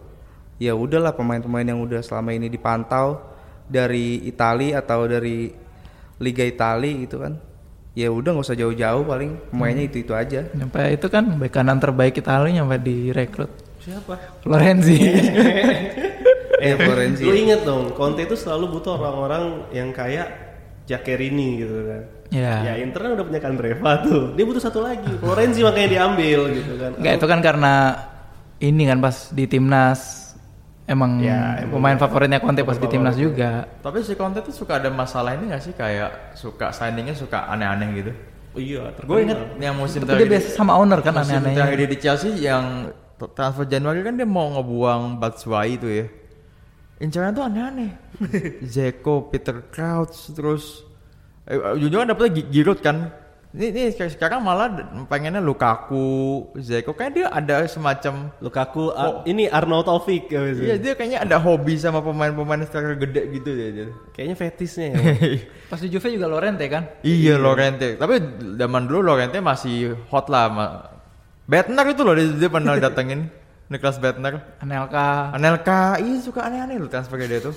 Ya 0.62 0.78
udahlah 0.78 1.10
pemain-pemain 1.10 1.66
yang 1.66 1.82
udah 1.82 1.98
selama 1.98 2.30
ini 2.30 2.46
dipantau 2.46 3.18
dari 3.66 4.22
Italia 4.22 4.78
atau 4.78 5.10
dari 5.10 5.50
Liga 6.22 6.46
Italia 6.46 6.94
gitu 7.02 7.18
kan. 7.18 7.34
Ya 7.98 8.14
udah 8.14 8.38
nggak 8.38 8.46
usah 8.46 8.58
jauh-jauh 8.58 9.02
paling 9.02 9.50
pemainnya 9.50 9.90
itu 9.90 10.06
itu 10.06 10.14
aja. 10.14 10.46
Nyampe 10.54 10.78
itu 10.94 11.06
kan 11.10 11.34
bek 11.34 11.50
kanan 11.50 11.82
terbaik 11.82 12.14
Italia 12.14 12.62
nyampe 12.62 12.78
direkrut. 12.78 13.50
Siapa? 13.82 14.14
Florenzi. 14.46 14.98
Eh 16.64 16.80
Florenzi. 16.80 17.28
Lu 17.28 17.36
inget 17.36 17.60
dong, 17.60 17.92
Conte 17.92 18.24
itu 18.24 18.32
selalu 18.40 18.78
butuh 18.78 18.96
orang-orang 18.96 19.68
yang 19.68 19.92
kayak 19.92 20.32
Jackerini 20.88 21.60
gitu 21.60 21.76
kan. 21.84 22.02
ya. 22.32 22.72
Ya 22.72 22.74
Inter 22.80 23.04
kan 23.04 23.10
udah 23.20 23.24
punya 23.28 23.40
Kandreva 23.42 24.00
tuh. 24.00 24.32
Dia 24.32 24.48
butuh 24.48 24.62
satu 24.64 24.80
lagi. 24.80 25.12
Florenzi 25.20 25.60
makanya 25.60 25.88
diambil 25.92 26.48
gitu 26.56 26.72
kan. 26.80 26.96
Enggak 26.96 27.14
itu 27.20 27.26
kan 27.28 27.40
karena 27.44 27.74
ini 28.60 28.82
kan 28.84 28.98
pas 28.98 29.30
di 29.30 29.44
timnas 29.46 30.32
emang 30.84 31.16
Ya, 31.18 31.64
emang 31.64 31.80
pemain 31.80 31.96
favoritnya 31.96 32.38
Conte 32.38 32.60
pas 32.60 32.76
di 32.76 32.86
timnas 32.86 33.16
juga. 33.16 33.64
Tapi 33.80 34.04
si 34.04 34.14
Conte 34.14 34.44
tuh 34.44 34.52
suka 34.52 34.76
ada 34.78 34.92
masalah 34.92 35.32
ini 35.34 35.48
gak 35.48 35.62
sih 35.64 35.72
kayak 35.72 36.36
suka 36.36 36.70
signingnya 36.70 37.16
suka 37.16 37.48
aneh-aneh 37.48 37.88
gitu. 37.96 38.12
Oh 38.54 38.62
iya, 38.62 38.86
Gue 39.02 39.26
inget 39.26 39.58
yang 39.58 39.74
musim 39.74 40.06
Tapi 40.06 40.30
dia 40.30 40.38
biasa 40.38 40.48
sama 40.54 40.78
owner 40.78 41.02
kan 41.02 41.10
musim 41.10 41.42
aneh-anehnya. 41.42 41.58
terakhir 41.58 41.78
di 41.90 41.98
Chelsea 41.98 42.30
yang 42.38 42.64
transfer 43.34 43.66
Januari 43.66 44.04
kan 44.04 44.14
dia 44.14 44.28
mau 44.28 44.46
ngebuang 44.54 45.18
Batshuayi 45.18 45.74
itu 45.74 45.88
ya. 45.90 46.06
incaran 47.02 47.34
tuh 47.34 47.42
aneh-aneh. 47.42 47.90
Zeko, 48.74 49.26
Peter 49.26 49.58
Crouch, 49.66 50.30
terus 50.30 50.86
eh, 51.44 51.58
ujung-ujungnya 51.58 52.14
dapetnya 52.14 52.30
Gi- 52.38 52.48
Giroud 52.54 52.78
kan. 52.78 53.10
Ini, 53.54 53.66
ini 53.70 53.82
sek- 53.88 54.18
sekarang 54.18 54.42
malah 54.42 54.66
pengennya 55.06 55.38
Lukaku, 55.38 56.42
Zeko 56.58 56.90
kayak 56.90 57.12
dia 57.14 57.26
ada 57.30 57.62
semacam 57.70 58.34
Lukaku 58.42 58.90
ah, 58.90 59.22
ini 59.22 59.46
Arnold 59.46 59.86
Taufik 59.86 60.26
ya. 60.26 60.42
Iya 60.50 60.74
dia 60.74 60.92
kayaknya 60.92 61.22
ada 61.22 61.38
hobi 61.38 61.78
sama 61.78 62.02
pemain-pemain 62.02 62.66
striker 62.66 62.98
gede 62.98 63.22
gitu 63.30 63.54
ya. 63.54 63.68
dia. 63.70 63.86
Kayaknya 64.10 64.34
fetisnya 64.34 64.86
ya. 64.90 64.98
Pas 65.70 65.78
di 65.78 65.86
Juve 65.86 66.08
juga 66.10 66.26
Lorente 66.26 66.66
kan? 66.66 66.82
Iya 67.06 67.38
Lorente. 67.38 67.94
Tapi 67.94 68.18
zaman 68.58 68.90
dulu 68.90 69.14
Lorente 69.14 69.38
masih 69.38 69.94
hot 70.10 70.26
lah. 70.26 70.50
Ma- 70.50 70.82
Bettner 71.46 71.86
itu 71.94 72.02
loh 72.02 72.18
dia, 72.18 72.26
dia 72.34 72.50
pernah 72.50 72.74
datengin 72.82 73.30
Niklas 73.70 74.02
Bettner. 74.02 74.42
Anelka. 74.58 75.30
Anelka, 75.30 76.02
iya 76.02 76.18
suka 76.18 76.42
aneh-aneh 76.42 76.74
loh 76.74 76.90
transfernya 76.90 77.30
dia 77.30 77.40
tuh. 77.46 77.54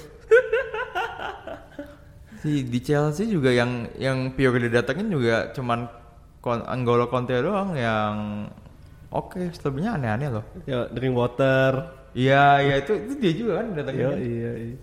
Si 2.48 2.64
di 2.64 2.80
Chelsea 2.80 3.28
juga 3.28 3.52
yang 3.52 3.92
yang 4.00 4.32
Pior 4.32 4.56
didatengin 4.56 5.12
juga 5.12 5.52
cuman 5.52 5.92
kon, 6.40 6.64
Anggolo 6.64 7.12
Conte 7.12 7.36
doang 7.44 7.76
yang 7.76 8.48
oke, 9.12 9.52
selebihnya 9.52 10.00
aneh-aneh 10.00 10.30
loh. 10.32 10.46
ya, 10.64 10.88
drink 10.88 11.12
water. 11.12 11.92
Iya, 12.16 12.64
iya 12.64 12.76
itu 12.82 12.92
itu 12.96 13.14
dia 13.20 13.34
juga 13.36 13.52
kan 13.60 13.66
datengin. 13.76 14.02
Yo, 14.02 14.12
iya, 14.16 14.52
iya. 14.72 14.78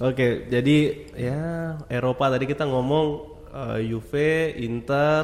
Oke, 0.00 0.48
jadi 0.48 0.76
ya 1.12 1.40
Eropa 1.92 2.32
tadi 2.32 2.44
kita 2.48 2.64
ngomong 2.64 3.06
eh, 3.52 3.78
Juve, 3.90 4.54
Inter, 4.56 5.22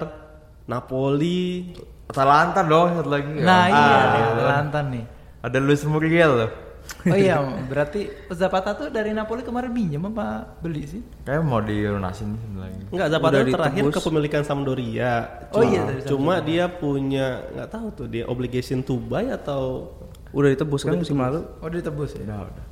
Napoli. 0.69 1.73
Atalanta 2.11 2.61
dong 2.67 2.99
satu 2.99 3.11
lagi. 3.11 3.31
Nah 3.39 3.71
Ah, 3.71 3.71
iya 3.71 3.99
nih, 4.13 4.23
Atalanta 4.35 4.79
nih. 4.83 5.05
Ada 5.47 5.59
Luis 5.63 5.83
Muriel 5.87 6.33
loh. 6.37 6.51
Oh 7.01 7.15
iya, 7.15 7.37
berarti 7.71 8.01
Zapata 8.31 8.73
tuh 8.73 8.89
dari 8.89 9.11
Napoli 9.11 9.41
kemarin 9.41 9.71
pinjam 9.71 10.05
apa 10.07 10.45
beli 10.59 10.85
sih? 10.85 11.01
Kayak 11.23 11.43
mau 11.43 11.59
dilunasin 11.59 12.35
sebenarnya. 12.35 12.85
Enggak, 12.89 13.09
Zapata 13.09 13.33
Udah 13.33 13.45
terakhir 13.51 13.83
ditebus. 13.83 13.95
kepemilikan 13.97 14.43
Sampdoria. 14.43 15.13
Oh 15.51 15.59
Cuma- 15.59 15.67
iya, 15.67 15.81
dari 15.83 16.01
Cuma 16.05 16.35
dia 16.41 16.65
punya 16.67 17.27
nggak 17.51 17.69
tahu 17.69 17.87
tuh 17.95 18.07
dia 18.07 18.25
obligation 18.25 18.81
to 18.81 18.99
buy 18.99 19.27
atau 19.27 19.93
Udah 20.31 20.49
ditebus 20.49 20.83
kan 20.83 20.95
musim 20.95 21.17
lalu. 21.17 21.43
Oh 21.59 21.67
ditebus 21.67 22.15
ya? 22.15 22.23
Udah, 22.25 22.39
udah. 22.45 22.65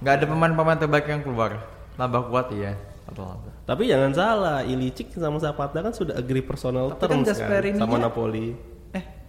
Nggak 0.00 0.14
ada 0.14 0.24
pemain-pemain 0.26 0.78
terbaik 0.78 1.06
yang 1.06 1.22
keluar. 1.22 1.62
Tambah 1.94 2.26
kuat 2.26 2.50
ya. 2.50 2.74
Atalanta. 3.04 3.52
Tapi 3.64 3.86
jangan 3.86 4.10
salah, 4.10 4.58
Ilicic 4.60 5.12
sama 5.12 5.36
Zapata 5.36 5.78
kan 5.78 5.92
sudah 5.92 6.16
agree 6.16 6.40
personal 6.40 6.90
Tapi 6.90 7.00
kan 7.00 7.08
terms 7.14 7.26
kan, 7.26 7.28
Gasperini-nya- 7.30 7.84
sama 7.84 7.96
Napoli. 7.98 8.73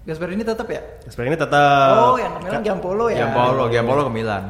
Eh, 0.06 0.08
Gasperini 0.08 0.46
tetap 0.46 0.70
ya? 0.70 0.82
Gasperini 1.02 1.34
tetap. 1.34 1.90
Oh, 1.98 2.16
yang 2.16 2.38
Milan 2.38 2.62
Giampolo 2.62 3.10
ya? 3.10 3.26
Giampolo, 3.26 3.64
Giampolo 3.68 4.02
ke 4.06 4.12
Milan. 4.14 4.44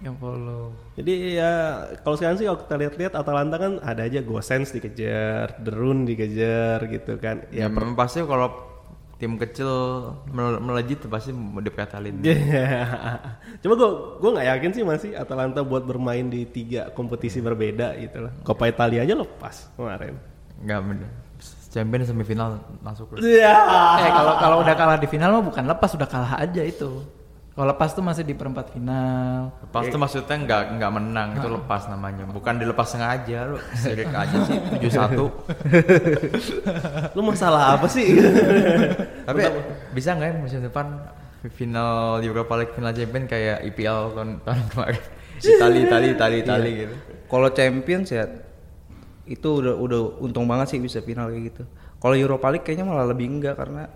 Giampolo. 0.00 0.72
Jadi 0.96 1.36
ya 1.36 1.52
kalau 2.00 2.16
sekarang 2.16 2.36
sih 2.36 2.44
kalau 2.44 2.60
kita 2.60 2.74
lihat-lihat 2.76 3.12
Atalanta 3.14 3.56
kan 3.56 3.72
ada 3.80 4.00
aja 4.02 4.20
Gosens 4.20 4.72
dikejar, 4.72 5.60
Derun 5.60 6.04
dikejar 6.04 6.88
gitu 6.88 7.16
kan. 7.16 7.44
Ya, 7.48 7.64
Ya 7.64 7.66
memang 7.68 7.92
pasti 7.92 8.20
kalau 8.20 8.48
tim 9.14 9.36
kecil 9.36 9.68
mel- 10.28 10.60
melejit 10.60 11.04
pasti 11.04 11.30
mau 11.30 11.60
dipetalin. 11.60 12.24
Cuma 13.62 13.74
gue 13.74 13.90
gue 14.18 14.30
nggak 14.32 14.48
yakin 14.50 14.70
sih 14.72 14.82
masih 14.82 15.10
Atalanta 15.14 15.60
buat 15.60 15.84
bermain 15.84 16.26
di 16.26 16.44
tiga 16.44 16.88
kompetisi 16.90 17.40
berbeda 17.40 17.92
gitu 17.98 18.24
lah. 18.24 18.32
Coppa 18.40 18.68
Italia 18.68 19.04
aja 19.04 19.14
lepas 19.14 19.68
kemarin. 19.74 20.16
Nggak 20.60 20.80
bener. 20.80 21.10
Champion 21.74 22.06
semifinal 22.06 22.62
masuk. 22.86 23.18
Iya. 23.18 23.50
Eh 23.98 24.10
kalau 24.14 24.38
kalau 24.38 24.62
udah 24.62 24.78
kalah 24.78 24.94
di 24.94 25.10
final 25.10 25.34
mah 25.34 25.42
bukan 25.42 25.66
lepas, 25.66 25.90
udah 25.98 26.06
kalah 26.06 26.38
aja 26.38 26.62
itu. 26.62 27.02
Kalau 27.54 27.70
lepas 27.70 27.94
tuh 27.94 28.02
masih 28.02 28.26
di 28.26 28.34
perempat 28.34 28.66
final. 28.70 29.50
Lepas 29.62 29.86
itu 29.90 29.98
maksudnya 29.98 30.36
nggak 30.42 30.62
nggak 30.78 30.90
menang 30.90 31.38
itu 31.38 31.48
lepas 31.50 31.86
namanya. 31.90 32.26
Bukan 32.30 32.58
dilepas 32.62 32.94
sengaja 32.94 33.46
lu 33.50 33.58
sirik 33.74 34.10
aja 34.10 34.38
sih 34.46 34.58
7-1. 34.86 35.18
Lu 37.14 37.22
masalah 37.26 37.74
apa 37.78 37.86
sih? 37.90 38.22
Tapi 39.26 39.40
bisa 39.94 40.14
nggak 40.14 40.30
ya 40.30 40.34
musim 40.38 40.62
depan 40.62 40.86
final 41.54 42.18
Europa 42.22 42.54
League 42.58 42.74
final 42.74 42.90
champion 42.90 43.30
kayak 43.30 43.62
IPL 43.70 44.14
tahun, 44.18 44.42
tahun 44.46 44.62
kemarin. 44.74 45.02
Itali, 45.42 45.78
Itali, 45.86 46.06
Itali, 46.14 46.36
Itali 46.42 46.70
gitu. 46.86 46.94
Kalau 47.30 47.48
Champions 47.54 48.10
ya 48.14 48.26
itu 49.24 49.48
udah 49.64 49.74
udah 49.76 50.00
untung 50.20 50.44
banget 50.44 50.76
sih 50.76 50.78
bisa 50.80 51.00
final 51.00 51.32
kayak 51.32 51.44
gitu. 51.52 51.62
Kalau 51.96 52.14
Europa 52.14 52.46
League 52.52 52.64
kayaknya 52.64 52.84
malah 52.84 53.08
lebih 53.08 53.26
enggak 53.32 53.56
karena 53.56 53.88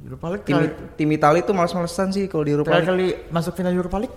Europa 0.00 0.26
League 0.32 0.44
tim 0.46 0.56
kali, 0.56 0.68
tim 0.96 1.08
Italia 1.10 1.42
tuh 1.42 1.54
males-malesan 1.54 2.08
sih 2.14 2.24
kalau 2.30 2.44
di 2.46 2.52
Europa 2.54 2.72
League. 2.78 2.88
kali 2.88 3.06
masuk 3.28 3.52
final 3.58 3.74
Europa 3.74 3.98
League 4.00 4.16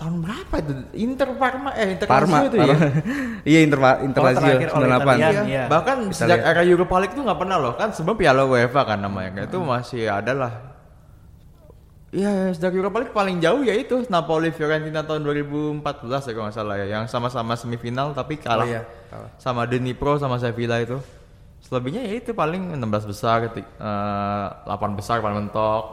tahun 0.00 0.14
berapa 0.24 0.54
itu? 0.64 0.72
Inter 0.96 1.28
Parma 1.36 1.70
eh 1.76 1.92
Inter 1.92 2.08
Parma, 2.08 2.36
Lazio 2.40 2.48
itu 2.48 2.56
ya. 2.56 2.66
Parma. 2.72 2.88
iya 3.52 3.58
Inter 3.60 3.80
Inter 4.00 4.20
Oh, 4.20 4.26
Lazio 4.26 4.40
terakhir 4.40 4.68
oleh 4.72 4.88
98. 4.88 4.96
Italian. 4.96 5.20
Iya. 5.20 5.42
Iya. 5.44 5.64
Bahkan 5.68 5.96
sejak 6.16 6.40
era 6.40 6.62
Europa 6.64 6.96
League 6.98 7.14
tuh 7.14 7.22
nggak 7.28 7.38
pernah 7.38 7.56
loh 7.60 7.72
kan 7.76 7.88
sebelum 7.92 8.16
Piala 8.16 8.42
UEFA 8.48 8.82
kan 8.88 8.98
namanya 8.98 9.30
Kayak 9.36 9.48
itu 9.52 9.58
masih 9.60 10.02
ada 10.08 10.32
lah. 10.32 10.52
Iya 12.10 12.50
sejak 12.50 12.74
Europa 12.74 12.98
League 12.98 13.14
paling 13.14 13.38
jauh 13.38 13.62
ya 13.62 13.70
itu 13.70 14.02
Napoli 14.10 14.50
Fiorentina 14.50 15.06
tahun 15.06 15.22
2014 15.22 15.78
ya 16.26 16.32
kalau 16.34 16.46
nggak 16.50 16.56
salah 16.58 16.74
ya 16.82 16.86
yang 16.90 17.04
sama-sama 17.06 17.54
semifinal 17.54 18.10
tapi 18.10 18.34
kalah, 18.34 18.66
Oh 18.66 18.66
iya, 18.66 18.82
kalah. 19.06 19.30
sama 19.38 19.62
Dnipro 19.62 20.18
sama 20.18 20.34
Sevilla 20.42 20.82
itu. 20.82 20.98
Selebihnya 21.62 22.02
ya 22.02 22.18
itu 22.18 22.34
paling 22.34 22.74
16 22.74 23.06
besar, 23.06 23.46
ketik, 23.46 23.62
eh, 23.62 24.46
8 24.66 24.98
besar 24.98 25.22
paling 25.22 25.46
mentok. 25.46 25.84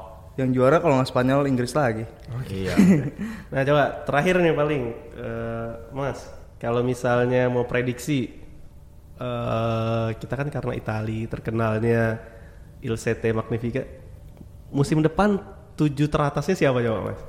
Yang 0.41 0.49
juara 0.57 0.81
kalau 0.81 0.97
nggak 0.97 1.09
Spanyol 1.13 1.45
Inggris 1.45 1.77
lagi. 1.77 2.09
Iya. 2.49 2.73
nah 3.53 3.61
coba 3.61 3.83
terakhir 4.09 4.41
nih 4.41 4.53
paling 4.57 4.81
eh, 5.21 5.69
Mas, 5.93 6.25
kalau 6.57 6.81
misalnya 6.81 7.45
mau 7.45 7.69
prediksi 7.69 8.33
eh 9.17 10.09
kita 10.17 10.33
kan 10.33 10.49
karena 10.49 10.73
Itali 10.73 11.25
terkenalnya 11.25 12.21
Il 12.81 12.93
Sette 12.97 13.33
Magnifica 13.33 13.81
musim 14.69 15.01
depan 15.01 15.41
tujuh 15.77 16.09
teratasnya 16.09 16.57
siapa 16.57 16.81
coba 16.81 17.13
Mas? 17.13 17.21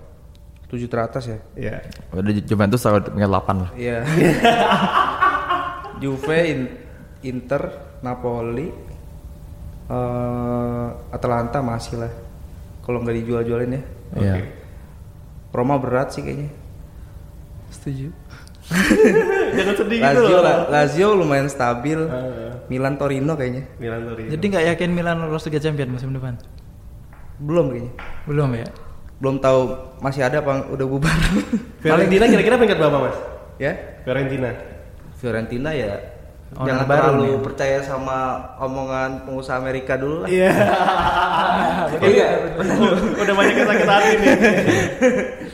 Tujuh 0.68 0.88
teratas 0.88 1.24
ya. 1.24 1.38
Ya. 1.56 1.76
Udah 2.12 2.32
Juventus 2.44 2.80
taruh 2.80 3.00
peringkat 3.00 3.30
8 3.30 3.62
lah. 3.64 3.70
Iya. 3.72 3.98
Juve, 6.02 6.38
In- 6.46 6.76
Inter, 7.24 7.62
Napoli, 8.00 8.68
eh, 9.88 10.88
Atalanta 11.10 11.58
masih 11.60 11.98
lah. 11.98 12.12
Kalau 12.84 13.00
nggak 13.00 13.16
dijual-jualin 13.24 13.76
ya. 13.76 13.82
Iya. 14.16 14.34
Roma 15.52 15.80
berat 15.80 16.12
sih 16.12 16.22
kayaknya. 16.22 16.52
Setuju. 17.72 18.08
Jangan 19.56 19.74
sedih 19.80 19.98
gitu 19.98 20.20
Lazio, 20.20 20.28
loh. 20.28 20.42
La- 20.44 20.66
Lazio 20.68 21.08
lumayan 21.16 21.48
stabil. 21.48 21.96
Milan 22.68 23.00
Torino 23.00 23.32
kayaknya. 23.32 23.64
Milan 23.80 24.04
Torino. 24.04 24.28
Jadi 24.28 24.44
nggak 24.44 24.64
yakin 24.76 24.90
Milan 24.92 25.16
lolos 25.24 25.48
Liga 25.48 25.60
Champion 25.60 25.88
musim 25.88 26.12
depan? 26.12 26.36
Belum 27.38 27.70
kayaknya. 27.70 27.92
Belum 28.26 28.50
ya? 28.54 28.66
Belum 29.18 29.36
tahu 29.42 29.60
masih 29.98 30.22
ada 30.22 30.42
apa 30.42 30.70
udah 30.70 30.86
bubar. 30.86 31.18
Fiorentina 31.82 32.24
kira-kira 32.26 32.54
peringkat 32.58 32.78
berapa 32.78 32.98
Mas? 32.98 33.18
ya. 33.58 33.72
Fiorentina. 34.06 34.50
Fiorentina 35.18 35.70
ya 35.74 36.18
Owner 36.56 36.64
jangan 36.64 36.84
baru 36.88 37.00
terlalu 37.12 37.24
nih. 37.28 37.40
percaya 37.44 37.78
sama 37.84 38.18
omongan 38.56 39.28
pengusaha 39.28 39.60
Amerika 39.60 40.00
dulu 40.00 40.24
lah. 40.24 40.28
Iya. 40.32 40.48
Udah 43.20 43.34
banyak 43.36 43.54
yang 43.60 43.68
sakit 43.68 43.84
hati 43.84 44.12
nih. 44.16 44.36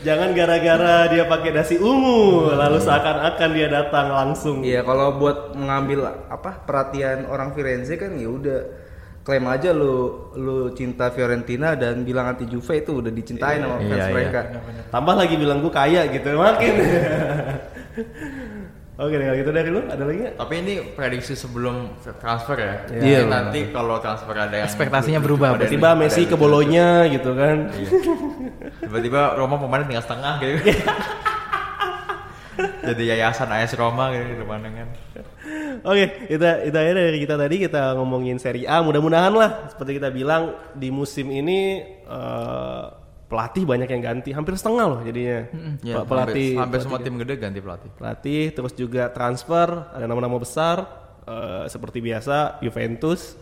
Jangan 0.07 0.29
gara-gara 0.39 1.11
dia 1.11 1.25
pakai 1.27 1.51
dasi 1.51 1.83
ungu 1.83 2.55
lalu 2.55 2.79
seakan-akan 2.79 3.51
dia 3.51 3.67
datang 3.67 4.07
langsung. 4.15 4.63
Iya, 4.63 4.87
kalau 4.87 5.19
buat 5.19 5.59
mengambil 5.59 6.15
apa 6.31 6.63
perhatian 6.63 7.27
orang 7.27 7.51
Firenze 7.59 7.99
kan 7.99 8.15
ya 8.15 8.31
udah 8.31 8.61
klaim 9.25 9.49
aja 9.49 9.73
lu 9.73 10.29
lu 10.37 10.69
cinta 10.77 11.09
Fiorentina 11.09 11.73
dan 11.73 12.05
bilang 12.05 12.37
anti 12.37 12.45
Juve 12.45 12.85
itu 12.85 13.01
udah 13.01 13.09
dicintain 13.09 13.65
sama 13.65 13.81
fans 13.81 13.89
Iya, 13.89 14.05
iya. 14.05 14.13
mereka. 14.13 14.41
Tambah 14.93 15.15
lagi 15.17 15.35
bilang 15.41 15.65
gue 15.65 15.73
kaya 15.73 16.05
gitu 16.13 16.37
makin. 16.37 16.75
Oke, 18.95 19.19
kalau 19.19 19.35
gitu 19.35 19.51
dari 19.51 19.75
lu 19.75 19.83
ada 19.91 20.07
lagi? 20.07 20.39
Tapi 20.39 20.55
ini 20.63 20.75
prediksi 20.95 21.35
sebelum 21.35 21.99
transfer 22.23 22.55
ya. 22.55 22.75
Iya. 22.95 23.03
Jadi 23.03 23.27
nanti 23.27 23.61
kalau 23.75 23.99
transfer 23.99 24.31
ada 24.39 24.55
yang 24.55 24.71
Ekspektasinya 24.71 25.19
berubah, 25.19 25.59
Tiba-tiba 25.59 25.99
Messi 25.99 26.31
ke 26.31 26.39
Bolonya 26.39 27.03
gitu 27.11 27.35
kan. 27.35 27.75
Iya. 27.75 27.91
Tiba-tiba 28.87 29.35
Roma 29.35 29.59
pemainnya 29.59 29.91
tinggal 29.91 30.07
setengah 30.07 30.35
gitu. 30.39 30.63
Jadi 32.87 33.03
yayasan 33.11 33.51
AS 33.51 33.75
Roma 33.75 34.15
gitu 34.15 34.31
di 34.31 34.37
depannya 34.39 34.71
kan. 34.71 34.89
Oke, 35.81 36.05
kita 36.29 36.63
itu 36.63 36.77
aja 36.77 36.93
dari 36.93 37.19
kita 37.19 37.35
tadi 37.35 37.57
kita 37.59 37.83
ngomongin 37.95 38.37
Serie 38.37 38.65
A. 38.65 38.79
Mudah-mudahan 38.79 39.33
lah 39.33 39.51
seperti 39.69 39.99
kita 39.99 40.09
bilang 40.09 40.43
di 40.73 40.89
musim 40.89 41.27
ini 41.29 41.81
eh, 42.01 42.85
pelatih 43.25 43.65
banyak 43.65 43.89
yang 43.89 44.03
ganti, 44.05 44.31
hampir 44.31 44.55
setengah 44.55 44.85
loh 44.87 45.01
jadinya. 45.03 45.49
Ya, 45.81 45.95
Pe- 45.99 46.07
pelatih 46.07 46.49
hampir, 46.55 46.61
hampir 46.61 46.79
semua 46.81 46.99
tim 47.01 47.15
gede 47.17 47.35
ganti 47.35 47.59
pelatih. 47.59 47.91
pelatih 47.93 48.43
terus 48.51 48.73
juga 48.73 49.09
transfer 49.09 49.67
ada 49.91 50.05
nama-nama 50.05 50.37
besar 50.37 50.85
eh, 51.25 51.65
seperti 51.67 51.99
biasa 51.99 52.61
Juventus 52.61 53.35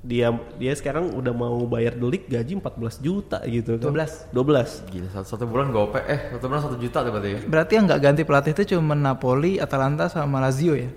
dia 0.00 0.32
dia 0.56 0.72
sekarang 0.72 1.12
udah 1.12 1.28
mau 1.28 1.60
bayar 1.66 1.92
delik 1.92 2.24
gaji 2.24 2.56
14 2.56 2.72
juta 3.00 3.36
gitu 3.44 3.76
kan. 3.76 3.92
12. 3.92 4.32
12. 4.32 4.88
Gila 4.88 5.08
satu, 5.12 5.26
satu 5.28 5.44
bulan 5.44 5.68
gope 5.68 6.00
eh 6.00 6.32
satu 6.32 6.48
bulan 6.48 6.62
satu 6.62 6.76
juta 6.76 7.04
tuh 7.04 7.12
berarti 7.12 7.28
ya. 7.28 7.40
Berarti 7.44 7.72
yang 7.76 7.84
nggak 7.84 8.00
ganti 8.00 8.22
pelatih 8.24 8.52
itu 8.54 8.62
cuma 8.72 8.96
Napoli, 8.96 9.60
Atalanta 9.60 10.08
sama 10.08 10.40
Lazio 10.40 10.72
ya, 10.72 10.88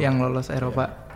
yang 0.00 0.18
lolos 0.18 0.48
Eropa. 0.48 1.06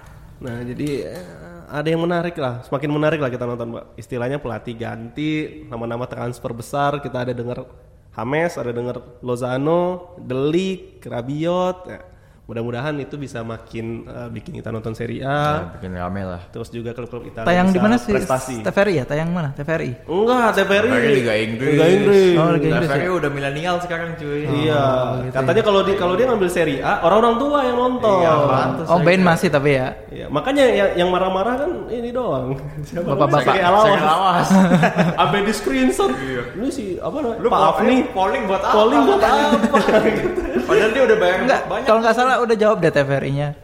Nah, 0.41 0.65
jadi 0.65 0.89
eh, 1.05 1.27
ada 1.69 1.89
yang 1.89 2.03
menarik 2.05 2.37
lah, 2.37 2.65
semakin 2.65 2.91
menarik 2.93 3.21
lah 3.21 3.29
kita 3.33 3.45
nonton, 3.45 3.73
Mbak. 3.77 3.85
Istilahnya 3.97 4.39
pelatih 4.41 4.75
ganti, 4.77 5.65
nama-nama 5.69 6.05
transfer 6.09 6.53
besar, 6.53 7.01
kita 7.01 7.29
ada 7.29 7.33
dengar 7.33 7.65
Hames, 8.11 8.59
ada 8.59 8.75
dengar 8.75 9.21
Lozano, 9.23 10.17
Delik, 10.19 11.01
Rabiot. 11.05 11.79
Ya, 11.87 12.01
mudah-mudahan 12.51 12.99
itu 12.99 13.15
bisa 13.15 13.47
makin 13.47 14.11
eh, 14.11 14.27
bikin 14.35 14.59
kita 14.59 14.75
nonton 14.75 14.91
Serie 14.91 15.23
A. 15.23 15.31
Ya, 15.31 15.79
bikin 15.79 15.95
rame 15.95 16.27
lah. 16.27 16.43
Terus 16.51 16.67
juga 16.75 16.91
klub-klub 16.91 17.23
Italia 17.23 17.47
Tayang 17.47 17.71
di 17.71 17.79
mana 17.79 17.95
sih? 17.95 18.11
Prestasi. 18.11 18.67
TVRI 18.67 18.95
ya? 18.99 19.05
Tayang 19.07 19.31
mana? 19.31 19.55
TVRI. 19.55 20.03
Enggak, 20.11 20.59
TVRI. 20.59 20.91
Lagi 20.91 21.11
Liga 21.15 21.35
Inggris. 21.39 21.79
Liga 21.79 21.87
Inggris. 21.87 22.35
Oh, 22.35 22.51
Liga 22.51 22.67
Inggris 22.75 22.89
TVRI 22.91 23.07
ya? 23.07 23.13
udah 23.23 23.31
milenial 23.31 23.77
sekarang 23.79 24.19
cuy. 24.19 24.43
Iya, 24.67 24.83
katanya 25.31 25.63
kalau 25.63 25.81
dia 25.87 25.95
kalau 25.95 26.15
dia 26.19 26.27
ngambil 26.27 26.51
Serie 26.51 26.83
A, 26.83 27.07
orang-orang 27.07 27.35
tua 27.39 27.59
yang 27.63 27.77
nonton. 27.79 28.19
Iya, 28.19 28.35
pantes. 28.51 28.87
Oh, 28.91 28.99
Ben 28.99 29.23
masih 29.23 29.49
tapi 29.55 29.71
ya. 29.79 29.89
Iya, 30.11 30.27
makanya 30.27 30.65
yang, 30.67 30.91
yang 31.07 31.09
marah-marah 31.15 31.55
kan 31.55 31.71
ini 31.87 32.11
doang. 32.11 32.59
Siapa 32.83 33.15
Bapak-bapak. 33.15 33.55
Alawas. 33.63 33.87
Segi 33.87 34.03
Alawas. 34.03 34.49
Sampai 35.23 35.39
di 35.47 35.53
screenshot. 35.55 36.11
Ini 36.59 36.69
sih 36.75 36.89
apa 36.99 37.15
namanya? 37.23 37.39
Lu 37.39 37.47
Pak 37.47 37.63
Afni 37.79 37.97
polling 38.11 38.43
buat 38.51 38.63
apa? 38.67 38.75
polling 38.75 39.03
buat 39.07 39.23
apa? 39.23 39.79
Padahal 40.71 40.91
dia 40.95 41.03
udah 41.03 41.17
bayar 41.19 41.39
Enggak, 41.43 41.63
banyak. 41.67 41.87
kalau 41.87 41.99
nggak 42.03 42.15
salah 42.15 42.37
udah 42.45 42.57
jawab 42.57 42.83
deh 42.83 42.93
TVRI-nya. 42.93 43.57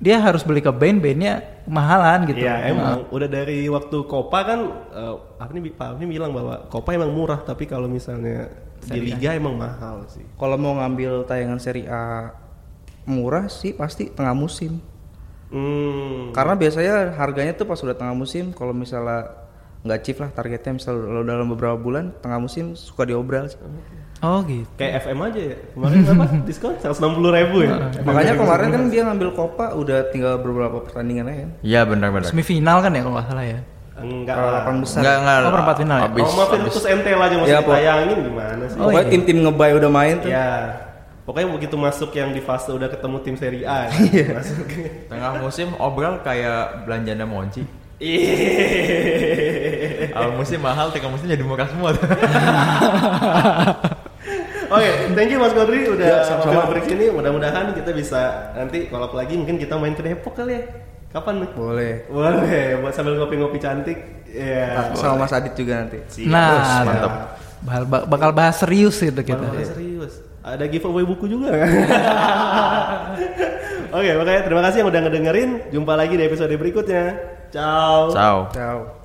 Dia 0.00 0.16
harus 0.16 0.40
beli 0.40 0.64
ke 0.64 0.72
band, 0.72 1.04
bandnya 1.04 1.60
kemahalan 1.68 2.18
gitu. 2.32 2.40
Iya 2.40 2.72
emang 2.72 3.06
udah 3.12 3.28
dari 3.28 3.68
waktu 3.68 3.96
Copa 4.08 4.38
kan 4.42 4.60
eh, 4.96 5.16
Afni 5.38 5.60
Pak 5.70 5.96
Afni 5.96 6.08
bilang 6.08 6.32
bahwa 6.32 6.66
Copa 6.72 6.96
emang 6.96 7.12
murah 7.12 7.44
tapi 7.44 7.68
kalau 7.68 7.86
misalnya 7.86 8.48
di 8.80 9.00
liga 9.12 9.36
emang 9.36 9.60
mahal 9.60 10.08
sih. 10.08 10.24
Kalau 10.40 10.56
mau 10.56 10.80
ngambil 10.80 11.28
tayangan 11.28 11.60
seri 11.60 11.84
A 11.84 12.32
murah 13.04 13.46
sih 13.52 13.76
pasti 13.76 14.08
tengah 14.08 14.32
musim. 14.32 14.80
Hmm. 15.52 16.30
Karena 16.32 16.54
biasanya 16.56 17.14
harganya 17.18 17.52
tuh 17.52 17.66
pas 17.68 17.78
udah 17.78 17.94
tengah 17.94 18.14
musim 18.16 18.54
kalau 18.56 18.72
misalnya 18.72 19.46
nggak 19.80 20.00
chief 20.04 20.18
lah 20.20 20.28
targetnya 20.28 20.76
misalnya 20.76 21.08
lo 21.08 21.24
dalam 21.24 21.48
beberapa 21.48 21.76
bulan 21.76 22.12
tengah 22.20 22.40
musim 22.40 22.72
suka 22.72 23.04
diobral 23.04 23.46
sih. 23.46 23.60
Oh 24.20 24.44
gitu. 24.44 24.68
Kayak 24.76 25.08
FM 25.08 25.18
aja 25.24 25.40
ya. 25.40 25.56
Kemarin 25.72 25.98
apa? 26.04 26.24
Diskon 26.48 26.76
160 26.76 27.38
ribu 27.40 27.56
ya. 27.64 27.88
Makanya 28.04 28.34
kemarin 28.36 28.68
kan 28.68 28.82
dia 28.92 29.02
ngambil 29.08 29.28
Copa 29.32 29.72
udah 29.72 30.12
tinggal 30.12 30.36
beberapa 30.44 30.84
pertandingan 30.84 31.24
aja 31.32 31.38
kan. 31.48 31.50
Iya 31.64 31.80
benar-benar. 31.88 32.28
Semifinal 32.28 32.84
kan 32.84 32.92
ya 32.92 33.00
kalau 33.00 33.16
nggak 33.16 33.28
salah 33.32 33.46
ya. 33.48 33.60
Enggak 34.00 34.36
delapan 34.36 34.74
besar. 34.80 35.00
Enggak 35.00 35.16
enggak. 35.20 35.36
Oh, 35.40 35.52
perempat 35.52 35.76
final 35.80 35.96
ya? 35.96 36.04
Abis, 36.08 36.24
Oh, 36.24 36.36
maafin 36.36 36.60
terus 36.68 36.84
MTL 36.84 37.20
aja 37.20 37.36
masih 37.36 37.48
Ya, 37.52 37.58
Pak. 37.60 37.68
ditayangin 37.68 38.16
gimana 38.24 38.64
sih? 38.68 38.76
Pokoknya 38.80 39.00
iya. 39.04 39.10
tim-tim 39.12 39.38
ngebay 39.44 39.70
udah 39.76 39.90
main 39.92 40.14
tuh. 40.20 40.28
Ya. 40.32 40.48
Pokoknya 41.24 41.48
begitu 41.52 41.76
masuk 41.76 42.10
yang 42.16 42.30
di 42.32 42.40
fase 42.40 42.72
udah 42.72 42.88
ketemu 42.92 43.16
tim 43.24 43.36
Serie 43.40 43.64
A. 43.64 43.88
Iya. 44.08 44.36
masuk. 44.36 44.68
Tengah 45.08 45.32
musim 45.40 45.68
obral 45.80 46.20
kayak 46.20 46.84
belanjanya 46.84 47.24
Monci. 47.28 47.64
Iya. 48.00 48.32
Awal 50.16 50.32
musim 50.40 50.60
mahal, 50.64 50.88
tengah 50.88 51.12
musim 51.12 51.28
jadi 51.28 51.44
murah 51.44 51.68
semua. 51.68 51.92
Oke, 54.70 54.90
thank 55.18 55.28
you 55.28 55.38
Mas 55.42 55.50
Godri 55.50 55.82
udah 55.84 56.06
Ya, 56.06 56.18
sama 56.22 56.46
sama-sama. 56.46 56.70
break 56.70 56.86
ini. 56.88 57.06
Mudah-mudahan 57.10 57.74
kita 57.74 57.90
bisa 57.90 58.54
nanti 58.54 58.86
kalau 58.86 59.10
lagi 59.10 59.34
mungkin 59.34 59.58
kita 59.58 59.74
main 59.74 59.92
ke 59.92 60.02
Depok 60.02 60.38
kali 60.38 60.56
ya. 60.56 60.62
Kapan 61.10 61.42
nih? 61.42 61.50
Boleh. 61.58 61.94
Boleh, 62.06 62.64
buat 62.78 62.94
sambil 62.94 63.18
ngopi-ngopi 63.18 63.58
cantik. 63.58 63.98
Iya. 64.30 64.94
Sama 64.94 65.26
Mas 65.26 65.34
Adit 65.34 65.58
juga 65.58 65.82
nanti. 65.82 65.98
Siap. 66.06 66.30
Nah, 66.30 66.86
mantap. 66.86 67.12
Bakal, 67.60 67.82
bakal 68.06 68.30
bahas 68.30 68.56
serius 68.62 68.96
gitu 68.96 69.20
kita. 69.20 69.42
Bakal 69.42 69.66
serius. 69.66 70.22
Ada 70.40 70.64
giveaway 70.70 71.04
buku 71.04 71.26
juga 71.26 71.52
kan? 71.52 71.68
Oke, 73.98 74.10
makanya 74.16 74.40
terima 74.46 74.62
kasih 74.64 74.76
yang 74.80 74.88
udah 74.88 75.00
ngedengerin. 75.02 75.50
Jumpa 75.68 75.92
lagi 75.98 76.14
di 76.14 76.24
episode 76.24 76.54
berikutnya. 76.54 77.04
Ciao. 77.50 78.14
Ciao. 78.14 78.38
Ciao. 78.54 78.99